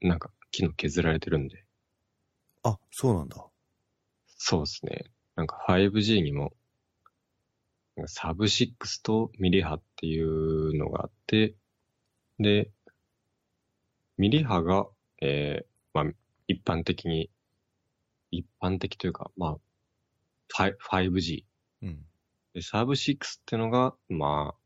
[0.00, 1.64] なんか機能削られてるんで、う。
[2.62, 3.44] あ、そうなんだ。
[4.26, 5.04] そうですね。
[5.36, 6.54] なんか 5G にも、
[8.06, 11.54] サブ6とミリ波っていうのがあって、
[12.38, 12.70] で、
[14.16, 14.86] ミリ波が、
[15.20, 16.14] えー、まあ、
[16.46, 17.28] 一般的に、
[18.30, 19.58] 一般的というか、まあ、
[20.56, 20.74] 5
[21.10, 21.44] 5G。
[21.82, 22.07] うん。
[22.58, 24.60] で、サブ6ってのが、まあ、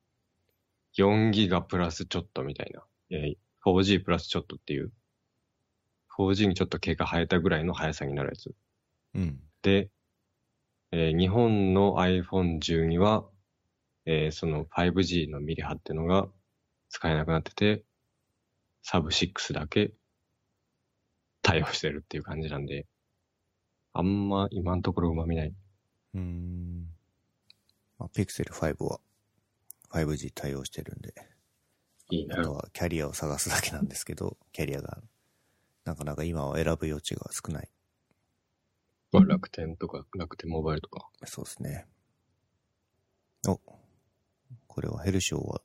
[0.96, 2.82] 4ギガプラスちょっとみたいな。
[3.10, 4.92] えー 4G プラスちょっとっていう、
[6.08, 8.54] 4G にちょっと毛が生えたぐらいの速さになるやつ。
[9.14, 9.40] うん。
[9.60, 9.90] で、
[10.90, 13.28] えー日本の iPhone12 は、
[14.06, 16.28] えーその 5G のミリ波っていうのが
[16.88, 17.84] 使えなくなってて、
[18.82, 19.92] サブ6だけ
[21.42, 22.86] 対応してるっていう感じなんで、
[23.94, 25.54] あんま今のところうまみない。
[26.14, 26.91] うーん。
[28.02, 28.98] まあ、Pixel 5は
[29.90, 31.14] 5G 対応してるんで、
[32.10, 34.98] いいあとはキャリアを探すだけなんですけど、キャリアが、
[35.84, 37.68] なかなか今は選ぶ余地が少ない。
[39.12, 41.08] まあ楽天とか、楽天モバイルとか。
[41.26, 41.86] そうですね。
[43.46, 43.60] お、
[44.66, 45.60] これはヘルシオは、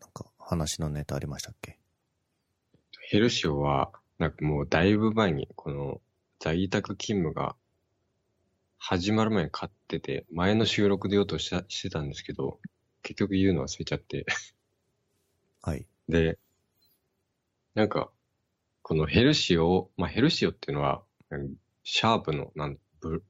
[0.00, 1.78] なんか話のネタありましたっけ？
[3.08, 6.00] ヘルシオは、なんかもうだいぶ前に、この
[6.40, 7.54] 在宅勤務が
[8.82, 12.58] 始まる前に買ってて、前の収録で言おうとしたしてたんですけど、
[13.02, 14.24] 結局言うの忘れちゃって。
[15.62, 15.86] はい。
[16.08, 16.38] で、
[17.74, 18.10] なんか、
[18.82, 23.24] このヘルシオ、まあヘルシオっていうのは、うんシャープのなんブ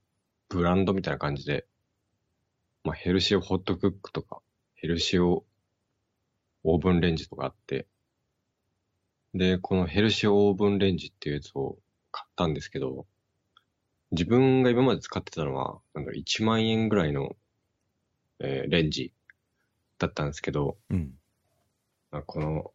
[0.48, 1.66] ブランドみたいな感じで、
[2.84, 4.40] まあヘルシオホットクックとか、
[4.76, 5.44] ヘルシオ
[6.62, 7.86] オーブンレンジとかあって、
[9.34, 11.78] で、このヘルシオオーブンレンジっていうやつを
[12.12, 13.06] 買ったんですけど、
[14.12, 17.36] 自分が今まで使ってたのは、なんだろう、1万円ぐらいの、
[18.40, 19.12] えーレンジ
[19.98, 21.14] だったんですけど、うん。
[22.12, 22.72] まあこの、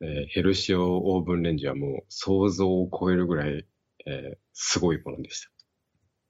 [0.00, 3.66] えーヘルシオオーブンレンジはもう想像を超えるぐらい、
[4.06, 5.50] えーすごいものでした。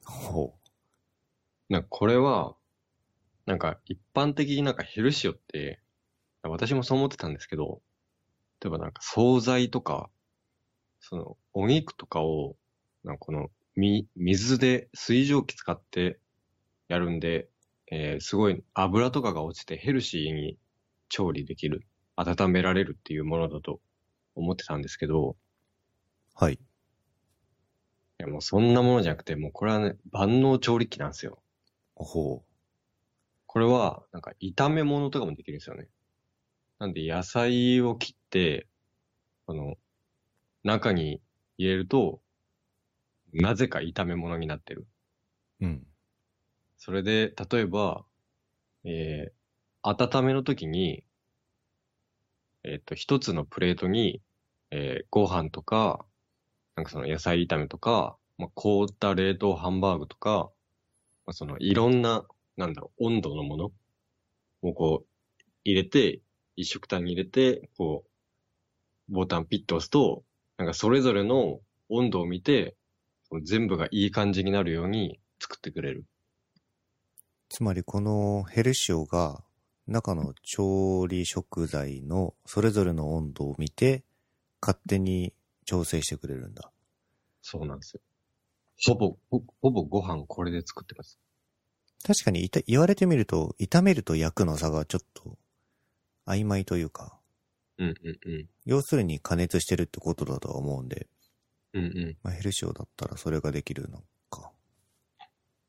[0.07, 0.55] ほ
[1.69, 2.57] なんかこれは、
[3.47, 5.81] なんか一般的になんかヘルシオって、
[6.43, 7.83] 私もそう思ってたんですけど、
[8.63, 10.11] 例えばなんか惣菜とか、
[11.01, 12.57] そのお肉とかを、
[13.05, 16.19] なんかこのみ水で水蒸気使って
[16.89, 17.49] やるんで、
[17.91, 20.59] えーすごい油とかが落ちてヘルシーに
[21.09, 21.87] 調理できる、
[22.17, 23.81] 温められるっていうものだと
[24.35, 25.37] 思ってたんですけど、う。
[26.35, 26.55] はい。
[26.55, 26.59] い
[28.19, 31.43] やもうそんなものじゃなくて、もうこれはね、万能調理器なんですよ。
[31.95, 32.43] ほ
[33.47, 35.89] これは、なんか炒め物とかもできるんですよね。
[36.79, 38.69] なんで野菜を切って、
[39.47, 39.77] あの、
[40.63, 41.23] 中に
[41.59, 42.21] 入れると、
[43.33, 44.87] なぜか炒め物になってる。
[45.61, 45.87] うん。
[46.79, 48.05] それで、例えば、
[48.85, 51.05] えー、温めの時に、
[52.65, 54.21] えっ、と、一つのプレートに、
[54.71, 56.05] えー、ご飯とか、
[56.75, 60.51] なんかその野菜炒めとか、まあ、凍った冷凍ハンバーグとか、
[61.25, 62.25] まあ、そのいろんな、
[62.57, 63.71] なんだろう、温度のもの
[64.63, 65.07] をこう、
[65.65, 66.21] 入れて、
[66.57, 68.05] 一食単に入れて、こ
[69.09, 70.25] う、ボタンピッと押すと、
[70.57, 72.77] なんかそれぞれの温度を見て、
[73.41, 76.05] 全部がいい感じになるように作ってくれる。
[77.49, 79.43] つまりこのヘルシオが
[79.87, 84.05] 中の調理食材のそれぞれの温度を見て
[84.61, 85.33] 勝手に
[85.65, 86.71] 調整してくれるんだ。
[87.43, 88.01] そうなんですよ。
[88.89, 91.19] ほぼ、ほほぼご飯これで作ってます。
[92.05, 95.39] 確かにいた言われてみると炒めると焼くの差がちょっと
[96.27, 97.19] 曖昧というか
[97.79, 97.95] うんうん
[98.33, 98.47] うん。
[98.65, 101.09] 要するに加熱してるってことだとは思うんで、
[101.77, 102.17] うんうん。
[102.23, 104.51] まあ、ヘルシオだったらそれができるのか。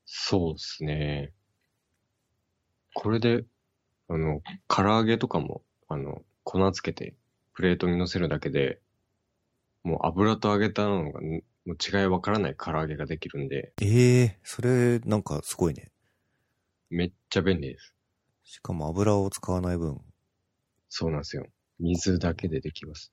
[0.05, 1.33] そうですね。
[2.93, 3.43] これで、
[4.07, 7.15] あの、唐揚げとかも、あの、粉つけて、
[7.53, 8.79] プレートに乗せるだけで、
[9.83, 15.91] もう油と揚げたのが、んもう違いわからない唐揚げができるんで、ええそれなんかすごいね。
[16.89, 17.93] めっちゃ便利です。
[18.45, 19.99] しかも油を使わない分
[20.87, 21.45] そうなんですよ。
[21.79, 23.11] 水だけでできます。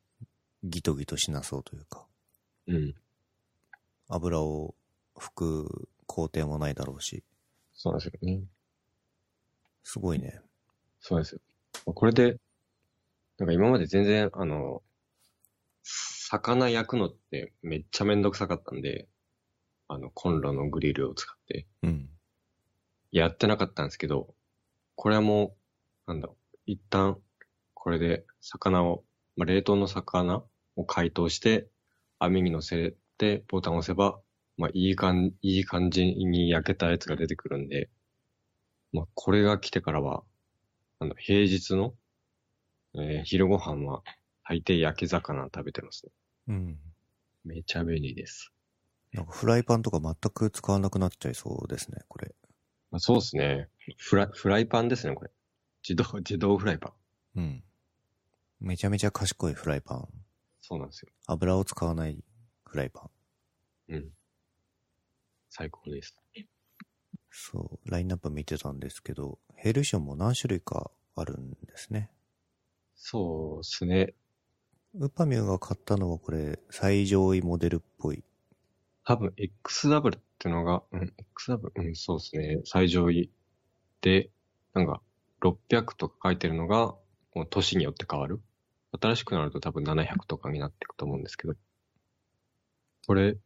[0.63, 2.07] ギトギトしなそうというか
[2.67, 2.95] うん。
[4.09, 4.75] 油を
[5.17, 7.25] 拭く工程もないだろうし、
[7.73, 8.43] そうなんですよね。
[9.83, 10.41] すごいね。
[11.01, 11.41] そうですよ。
[11.93, 12.39] これで、
[13.39, 14.83] なんか今まで全然、あの、
[15.83, 19.09] 魚焼くのってめっちゃめんどくさかったんで、
[19.89, 22.09] あの、コンロのグリルを使ってうん。
[23.13, 24.35] やってなかったんですけど、
[24.97, 25.57] これはも
[26.07, 27.19] う、なんだろう、一旦、
[27.75, 29.05] これで魚を、
[29.37, 30.43] まあ、冷凍の魚
[30.77, 31.69] を解凍して、
[32.19, 34.19] 網に乗せてボタンを押せば、
[34.57, 37.91] まあ、いい感いい感じに焼けたやつが出てくるんで、
[38.93, 40.23] まあ、これが来てからは、
[41.01, 41.95] あの、平日の、
[42.95, 44.03] えー昼ご飯は、
[44.49, 46.13] 大抵焼き魚食べてますね。
[46.49, 46.79] うん。
[47.45, 48.53] めちゃ便利です。
[49.13, 52.35] なんかフライパンとか全く使わなくなっちゃいそうですね、これ。
[52.91, 53.69] まあ、そうですね。
[53.97, 55.31] フライ、フライパンですね、これ。
[55.89, 56.93] 自動、自動フライパ
[57.37, 57.41] ン。
[57.41, 57.65] うん。
[58.61, 60.09] めちゃめちゃ賢いフライパン。
[60.67, 61.11] そうなんですよ。
[61.27, 62.25] 油を使わない
[62.65, 63.11] フライパ
[63.91, 63.95] ン。
[63.97, 64.09] うん。
[65.51, 66.17] 最高です。
[67.31, 72.11] そう、ラインナップ見てたんですけど、ヘルシオンも何種類かあるんですね。
[72.95, 74.15] そうですね。
[74.95, 78.25] ウパミュが買ったのはこれ、最上位モデルっぽい。
[79.05, 82.63] 多分 XW ってのが、うん、XW、うん、そうですね。
[82.65, 83.31] 最上位
[84.01, 84.31] で、
[84.73, 85.03] なんか、
[85.43, 86.95] 600とか書いてるのが、
[87.35, 88.41] もう年によって変わる。
[89.01, 91.55] 新しくなると多分700とかになっていくと思うんですけど。
[93.07, 93.37] これ、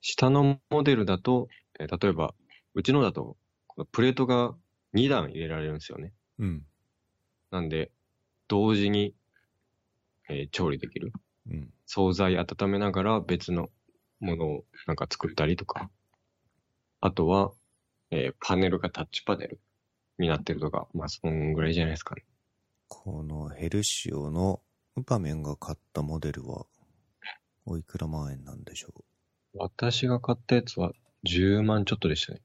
[0.00, 1.48] 下のモデルだと、
[1.78, 2.34] えー例えば、
[2.74, 4.54] うちのだと、このプレートが
[4.94, 6.12] 2段入れられるんですよね。
[6.38, 6.66] うん。
[7.50, 7.90] なんで、
[8.48, 9.14] 同時に、
[10.28, 11.12] えー調理できる。
[11.48, 11.72] うん。
[11.86, 13.70] 惣菜温めながら別の
[14.20, 15.90] ものをなんか作ったりとか。
[17.00, 17.52] あとは、
[18.10, 19.60] えーパネルがタッチパネル
[20.18, 22.24] になってるとか、まあそんぐらいじゃないですかね。
[22.88, 24.60] このヘルシオの
[25.00, 26.66] ウパミュンが買ったモデルは、
[27.64, 29.58] おいくら万円なんでしょう？
[29.58, 30.92] 私が買ったやつは
[31.26, 32.40] 10万ちょっとでしたね。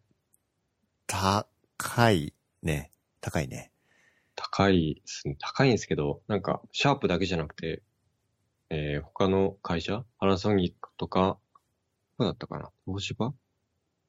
[1.07, 2.91] 高いね。
[3.21, 3.71] 高いね。
[4.35, 5.35] 高いですね。
[5.39, 7.83] 高いんですけど、なんか、シャープだけじゃなくて、
[8.69, 11.37] えー他の会社パナソニックとか、
[12.17, 12.69] どうだったかな？
[12.87, 13.33] 東芝？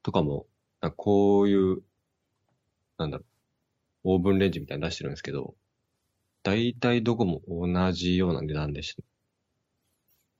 [0.03, 0.45] とかも、
[0.81, 1.83] なんかこういう、
[2.97, 3.25] なんだろ
[4.03, 5.55] う、オーブンレンジみたいに出してるんですけど、
[6.47, 9.03] 大体どこも同じような値段でした。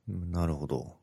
[0.08, 0.96] うんなるほど。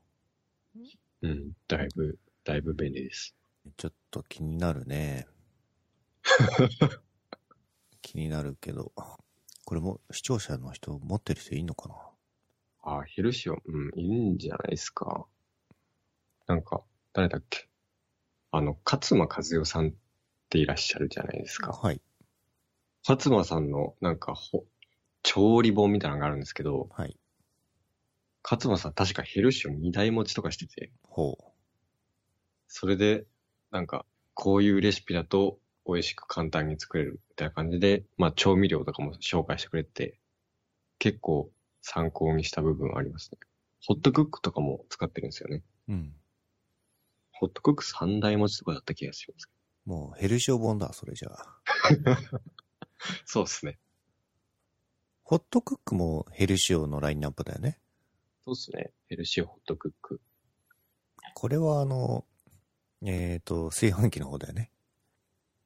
[1.21, 3.35] うん、だいぶ、だいぶ便利です。
[3.77, 5.27] ちょっと気になるね。
[8.00, 8.92] 気になるけど。
[9.67, 11.94] これも視聴者の人持ってる人いんのかな？
[12.83, 15.27] あー、ヘルシオン、うん、いいんじゃないですか。
[16.46, 16.83] なんか、
[17.13, 17.69] 誰だっけ？
[18.52, 19.92] あの、勝間和代さんっ
[20.48, 21.73] ていらっしゃるじゃないですか。
[21.73, 22.00] はい。
[23.07, 24.65] 勝間さんの、なんか、ほ、
[25.25, 27.16] 調理本みたいなのがあるんですけど、はい。
[28.44, 31.52] 勝間さん確かヘルシオン2台持ちとかしてて、ほ
[32.68, 33.25] それで、
[33.70, 34.04] なんか、
[34.35, 40.18] こういうレシピだと美味しく簡単に作れるみたいな感じで、まあ調味料とかも紹介してくれて、
[40.98, 41.50] 結構
[41.81, 43.38] 参考にした部分はありますね。
[43.87, 45.62] ホットクックとかも使ってるんですよね。
[45.88, 45.92] う。
[45.92, 46.12] うん。
[47.33, 49.48] ホットクック3台持ちとかだった気がします。
[49.87, 51.60] もうヘルシオ本だ、それじゃあ。
[53.25, 53.79] そうですね。
[55.25, 57.79] ホットクックもヘルシオのラインナップだよね。
[58.44, 58.92] そうですね。
[59.08, 60.20] ヘルシーホットクック。
[61.35, 62.27] これはあの、
[63.02, 64.70] えっ、と、炊飯器の方だよね。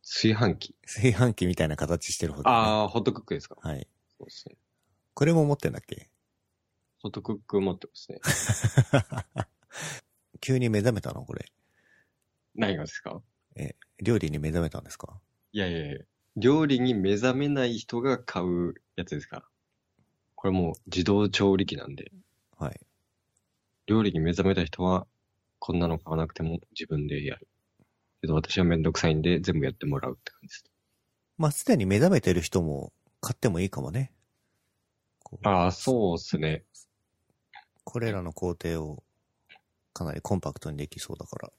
[0.02, 0.76] 炊飯器。
[0.86, 2.42] 炊飯器みたいな形してる方ね。
[2.46, 3.56] ああ、ホットクックですか。
[3.61, 3.86] はい。
[4.16, 4.56] そうですね。
[5.14, 6.09] これも持ってんだっけ？
[7.02, 8.20] ホットクック持ってますね。
[10.40, 11.24] 急に目覚めたの？
[11.24, 11.46] これ。
[12.54, 13.20] 何がですか？
[14.00, 15.20] 料理に目覚めたんですか？
[15.52, 15.98] いやいやいや。
[16.36, 19.36] 料理に目覚めない人が買うやつですか？
[19.36, 19.42] ら。
[20.34, 22.12] これもう自動調理器なんで、
[22.59, 22.80] はい。
[23.86, 25.07] 料理に目覚めた人は、
[25.59, 27.49] こんなの買わなくても自分でやる。
[28.20, 30.64] けど私はめんどくさいんで全部やってもらうって感じです。
[31.36, 34.12] まあ、すでに目覚めてる人も買ってもいいかもね。
[35.22, 36.64] こうああ、そうっすね。
[37.84, 39.03] これらの工程を
[39.92, 41.53] かなりコンパクトにできそうだから。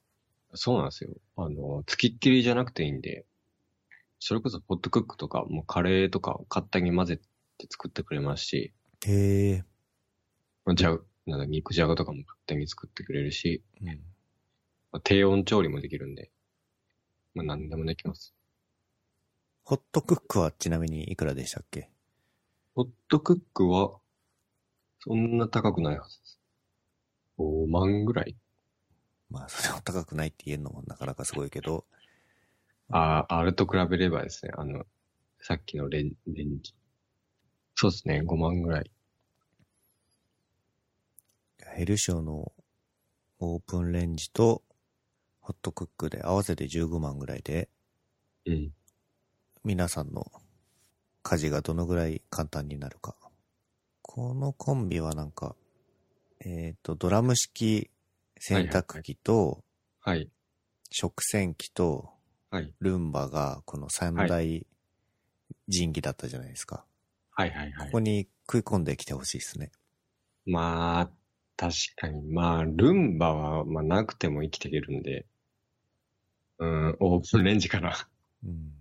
[0.54, 1.12] そうなんですよ。
[1.38, 3.26] あの、つきっきりじゃなくていいんで、
[4.20, 7.20] それこそホットクックとか、もうカレーとかを勝手に混ぜ
[7.60, 8.74] て作ってくれますし、
[9.06, 9.66] へえ。
[10.76, 13.88] じゃなんだ、肉じゃがとかも勝手に作ってくれるし、うん。
[14.92, 16.32] まあ、低温調理もできるんで、
[17.34, 18.34] まあ何でもできます。
[19.64, 21.90] ホットクックはちなみにいくらでしたっけ？
[22.76, 24.00] ホットクックは、
[25.02, 26.40] そんな高くないはずです。
[27.38, 28.36] 5万ぐらい
[29.30, 31.86] まあ、それは高くないって言えるのもなかなかすごいけど、
[32.90, 34.86] ああ、あれと比べればですね、あの、
[35.42, 36.74] さっきのレンレンジ。
[37.82, 38.92] そうですね、5万ぐらい。
[41.66, 42.52] ヘルシオの
[43.40, 44.64] オープンレンジと
[45.40, 47.70] ホットクックで合わせて15万ぐらいで、
[48.46, 48.72] うん。
[49.64, 50.30] 皆さんの
[51.24, 53.16] 家事がどのぐらい簡単になるか。
[54.02, 55.56] このコンビはなんか、
[56.42, 57.90] えっ、と、ドラム式
[58.38, 59.64] 洗濯機と
[60.02, 60.30] はい。
[60.92, 62.10] 食洗機と
[62.52, 62.74] はい。
[62.82, 64.68] ルンバがこの三大
[65.74, 66.84] 神器だったじゃないですか。
[67.40, 68.00] はいはいはいここ。
[68.02, 69.72] に食い込んできてほしいですね。
[70.46, 71.10] まあ、
[71.56, 72.22] 確かに。
[72.22, 75.26] まあ、ルンバは、まあ、なくても生きていけるんで、
[76.58, 77.96] うん、オープンレンジかな。
[78.44, 78.74] うん。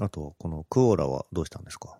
[0.00, 1.98] あと、このクオーラはどうしたんですか？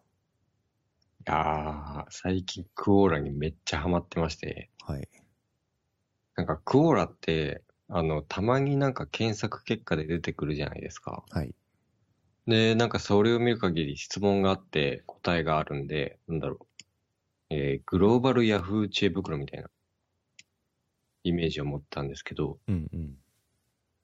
[1.26, 5.08] いやー、最近クオーラにめっちゃハマってまして、はい。
[6.36, 11.24] なんかクオーラって、あの、たまになんか検索結果で出てくるじゃないですか。
[11.30, 11.52] はい。
[12.48, 16.84] で、なんかそれを見る限り質問があって答えがあるんで、なんだろう。
[17.50, 19.68] えー、グローバルヤフー知恵袋みたいな
[21.24, 23.16] イメージを持ったんですけど、うんうん。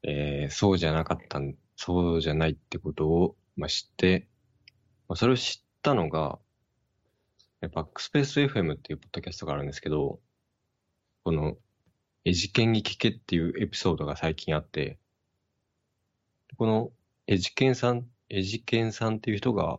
[0.02, 4.28] えーそうじゃなかったん、そうじゃないってことを、まあ、知って、
[5.08, 6.38] まあ、それを知ったのが、
[7.62, 10.20] えバックスペース FM っていうポッドキャストがあるんですけど、
[11.22, 11.56] この、
[12.26, 14.98] エジケンに聞けっていうエピソードが最近あって、
[16.58, 16.92] この
[17.26, 19.78] エジケンさん、エジケンさんっていう人が、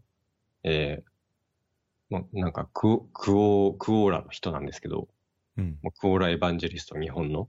[0.64, 1.16] えー
[2.10, 5.08] まあ、なんかクオ、クオ、クオーラの人なんですけど、
[5.58, 5.78] うん。
[5.82, 7.48] まあクオーラエヴァンジェリスト日本の、み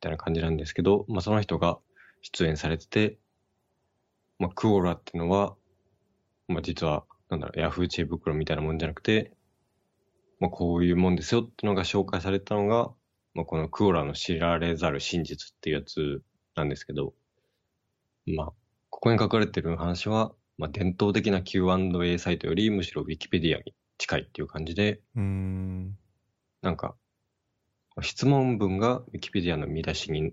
[0.00, 1.78] たいな感じなんですけど、まあその人が
[2.20, 3.18] 出演されてて、
[4.38, 5.54] まあクオーラっていうのは、
[6.48, 9.32] まあ実は、なんだろう、ヤフー知恵袋みたいなもんじゃなくて、
[10.38, 12.90] まあこういうもんですよっていうのが紹介されたのが、
[13.34, 16.22] まあこのクオーラの知られざる真実っていうやつ
[16.54, 17.14] なんですけど、
[18.26, 18.52] まあ、
[19.02, 25.98] ここに書かれてる話は、まあ伝統的な Q&A サイトよりむしろ Wikipedia に近いっていう感じで、うーん。
[26.62, 26.94] なんか、
[28.00, 30.32] 質問文が Wikipedia の見出しに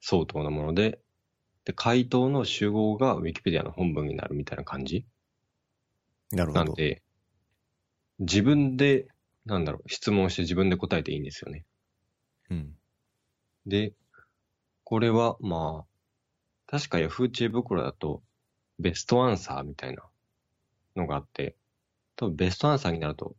[0.00, 1.00] 相当なもので、
[1.66, 5.04] で、回答の集合が Wikipedia の本文になるみたいな感じ
[6.32, 6.64] なるほど。
[6.64, 7.02] なんで、
[8.20, 9.06] 自分で、
[9.44, 11.66] なんだろう、質問して自分で答えていいんですよね。
[12.48, 12.72] うん。
[13.66, 13.92] で、
[14.84, 15.89] これは、まあ、
[16.70, 18.22] 確か Yahoo 知恵袋だと、
[18.78, 20.04] ベストアンサーみたいな
[20.94, 21.56] のがあって、
[22.14, 23.34] 多分ベストアンサーになると、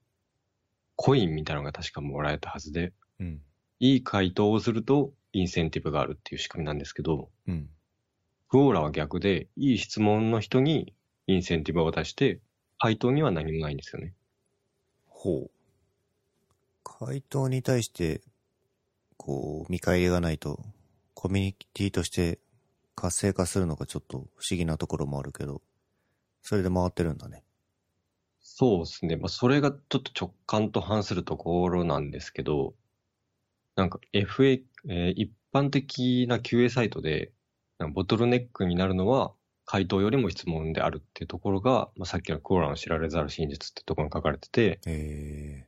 [0.97, 3.41] コインみたいなのが確かもらえたはずで、うん。
[3.79, 7.69] いい回答をすると、インセンティブがあるっていう仕組みなんですけど、うん。
[8.49, 10.93] クオーラは逆で、いい質問の人に
[11.27, 12.41] インセンティブを渡して、
[12.79, 14.13] 回答には何もないんですよね。
[15.07, 15.51] ほう。
[16.83, 18.19] 回答に対して、
[19.15, 20.59] こう、見返りがないと、
[21.13, 22.39] コミュニティとして
[23.01, 25.63] 活性化するのがちょっと不思議なところもあるけど、
[26.43, 27.43] それで回ってるんだね。
[28.39, 29.15] そうですね。
[29.15, 32.75] まあ、それがちょっと直感と反するところなんですけど、
[33.75, 37.33] なんか FA、えー一般的な QA サイトで、
[37.93, 39.33] ボトルネックになるのは、
[39.65, 45.67] 回答よりも質問であるっていうところが、まあ、さっきのクオーラの知られざる真実ってところに書かれてて、え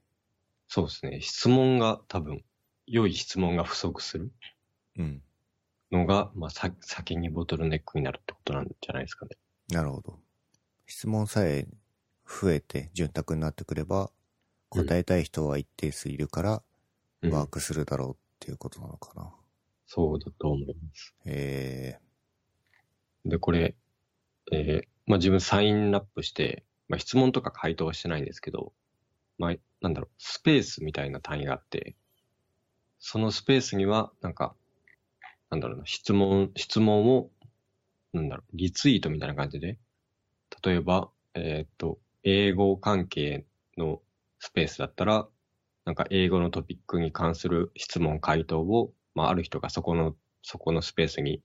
[0.70, 1.20] そうですね。
[1.20, 2.46] 質問が多分、
[2.86, 4.32] 良い質問が不足する
[4.98, 5.22] えうん。
[5.94, 9.38] のが、まあ、さ先にボトルネックになるってことなんじゃないですかね。
[9.70, 10.20] なるほど。
[10.88, 11.68] 質問さえ
[12.28, 14.10] 増えて潤沢になってくれば、
[14.70, 16.52] 答えたい人は一定数いるから、
[17.22, 19.32] うんワークするだろうっていうことなのかな。
[19.86, 21.16] そうだと思います。
[21.26, 21.98] え
[23.24, 23.76] で、これ、
[24.52, 28.74] えーまあ自分サインアップして、まあ質問とか回答はしてないんですけど、
[29.38, 31.96] まあなんだろう、スペースみたいな単位があって、
[33.00, 34.56] そのスペースには、なんか、
[35.54, 37.30] なんだろうな、質問、質問を、
[38.12, 39.78] なんだろう、リツイートみたいな感じで、
[40.64, 43.46] 例えば、えーっと、英語関係
[43.78, 44.02] の
[44.40, 45.28] スペースだったら、
[45.86, 51.44] なんか英語のトピックに関する質問、回答を、まあある人がそこの、そこのスペースに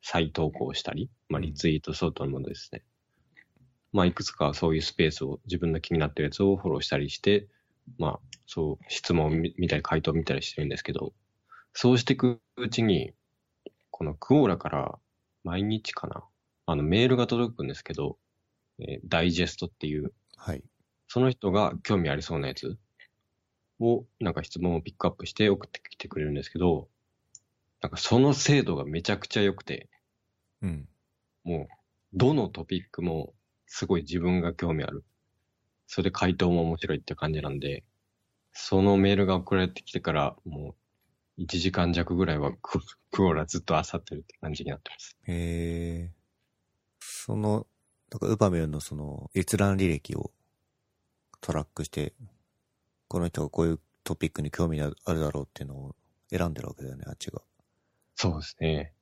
[0.00, 2.82] 再投稿したり、まあ、リツイート相当のものですね。
[3.92, 7.46] まあ、いくつかそういうスペースを、自分の気になってるやつをフォローしたりして、
[7.98, 11.12] まあ、そう、質問を見見たり、回答を見たりしてるんですけど、
[11.74, 13.12] そうしていくうちに、
[14.00, 14.98] このクオーラから
[15.44, 16.24] 毎日かな、
[16.64, 18.16] あの、メールが届くんですけど、
[18.78, 20.64] えーダイジェストっていう、ー、はい。
[21.06, 22.78] その人が興味ありそうなやつ
[23.78, 26.88] を、なんか質問をピックアップして送ってきてくれるんですけど、
[27.82, 29.90] なんかその精度がめちゃくちゃ良くて、
[30.62, 30.88] うん。
[31.44, 31.74] もう、
[32.14, 33.34] どのトピックも
[33.66, 35.04] すごい自分が興味ある。
[35.88, 37.84] それで回答も面白いって感じなんで、
[38.54, 40.74] そのメールが送られてきてから、もう、
[41.40, 42.80] 1時間弱ぐらいはク
[43.10, 45.16] クオーラずっと漁ってるって感じになってます。
[45.26, 46.14] えー、
[47.00, 47.66] その、
[48.10, 50.32] だからウバメのその閲覧履歴を
[51.40, 52.14] トラックして、
[53.08, 55.96] この人がこういうトピックに興味があるだろうっていうのを
[56.28, 57.42] 選んでるわけだよね、あっちが。
[58.16, 58.92] そうですね。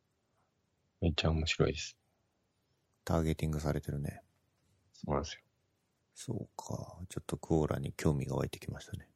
[1.01, 1.97] めっちゃ面白いです。
[3.05, 4.23] ターゲティングされてるね。
[4.93, 5.43] そうなんですよ。
[6.15, 6.99] そうか。
[7.09, 9.09] ちょっとクオーラに興味が湧いてきましたね。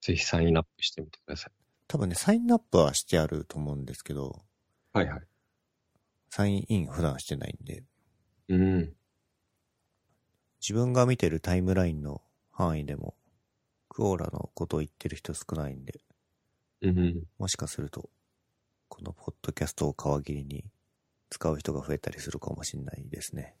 [0.00, 1.52] ぜひサインアップしてみてください。
[1.88, 4.42] 多分ね、サインアップはしてあると思うんですけど、
[4.92, 5.20] はいはい。
[6.30, 7.82] サインイン普段してないんで、
[8.48, 8.92] うん。
[10.60, 12.20] 自分が見てるタイムラインの
[12.52, 13.14] 範囲でも、
[13.88, 16.00] クオーラのことを言ってる人少ないんで、
[16.82, 17.22] うん。
[17.38, 18.10] もしかすると、
[18.88, 20.64] このポッドキャストを皮切りに
[21.30, 23.54] 使う人が増えたりするかもしれないですね。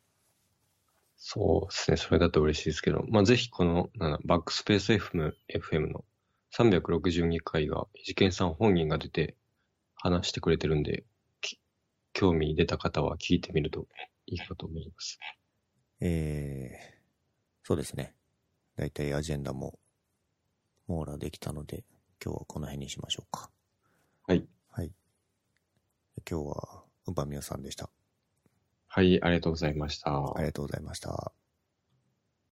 [1.16, 1.96] そうですね。
[1.96, 6.04] それだと嬉しいですけど、まあ、ぜひこの、なんだバックスペース FM, FM の
[6.58, 9.36] 362回が、事件さん本人が出て
[9.94, 11.04] 話してくれてるんで、
[11.40, 11.60] き
[12.12, 13.86] 興味出た方は聞いてみると
[14.26, 15.20] いいかと思います。
[16.00, 16.98] えー、
[17.62, 18.12] そうですね。
[18.76, 19.78] だいたいアジェンダも
[20.88, 21.84] 網羅できたので、
[22.24, 23.50] 今日はこの辺にしましょうか。
[24.26, 24.44] はい。
[24.72, 24.90] はい。
[26.28, 27.88] 今日は、うばみおさんでした。
[28.88, 30.10] はい、ありがとうございました。
[30.10, 31.32] ありがとうございました。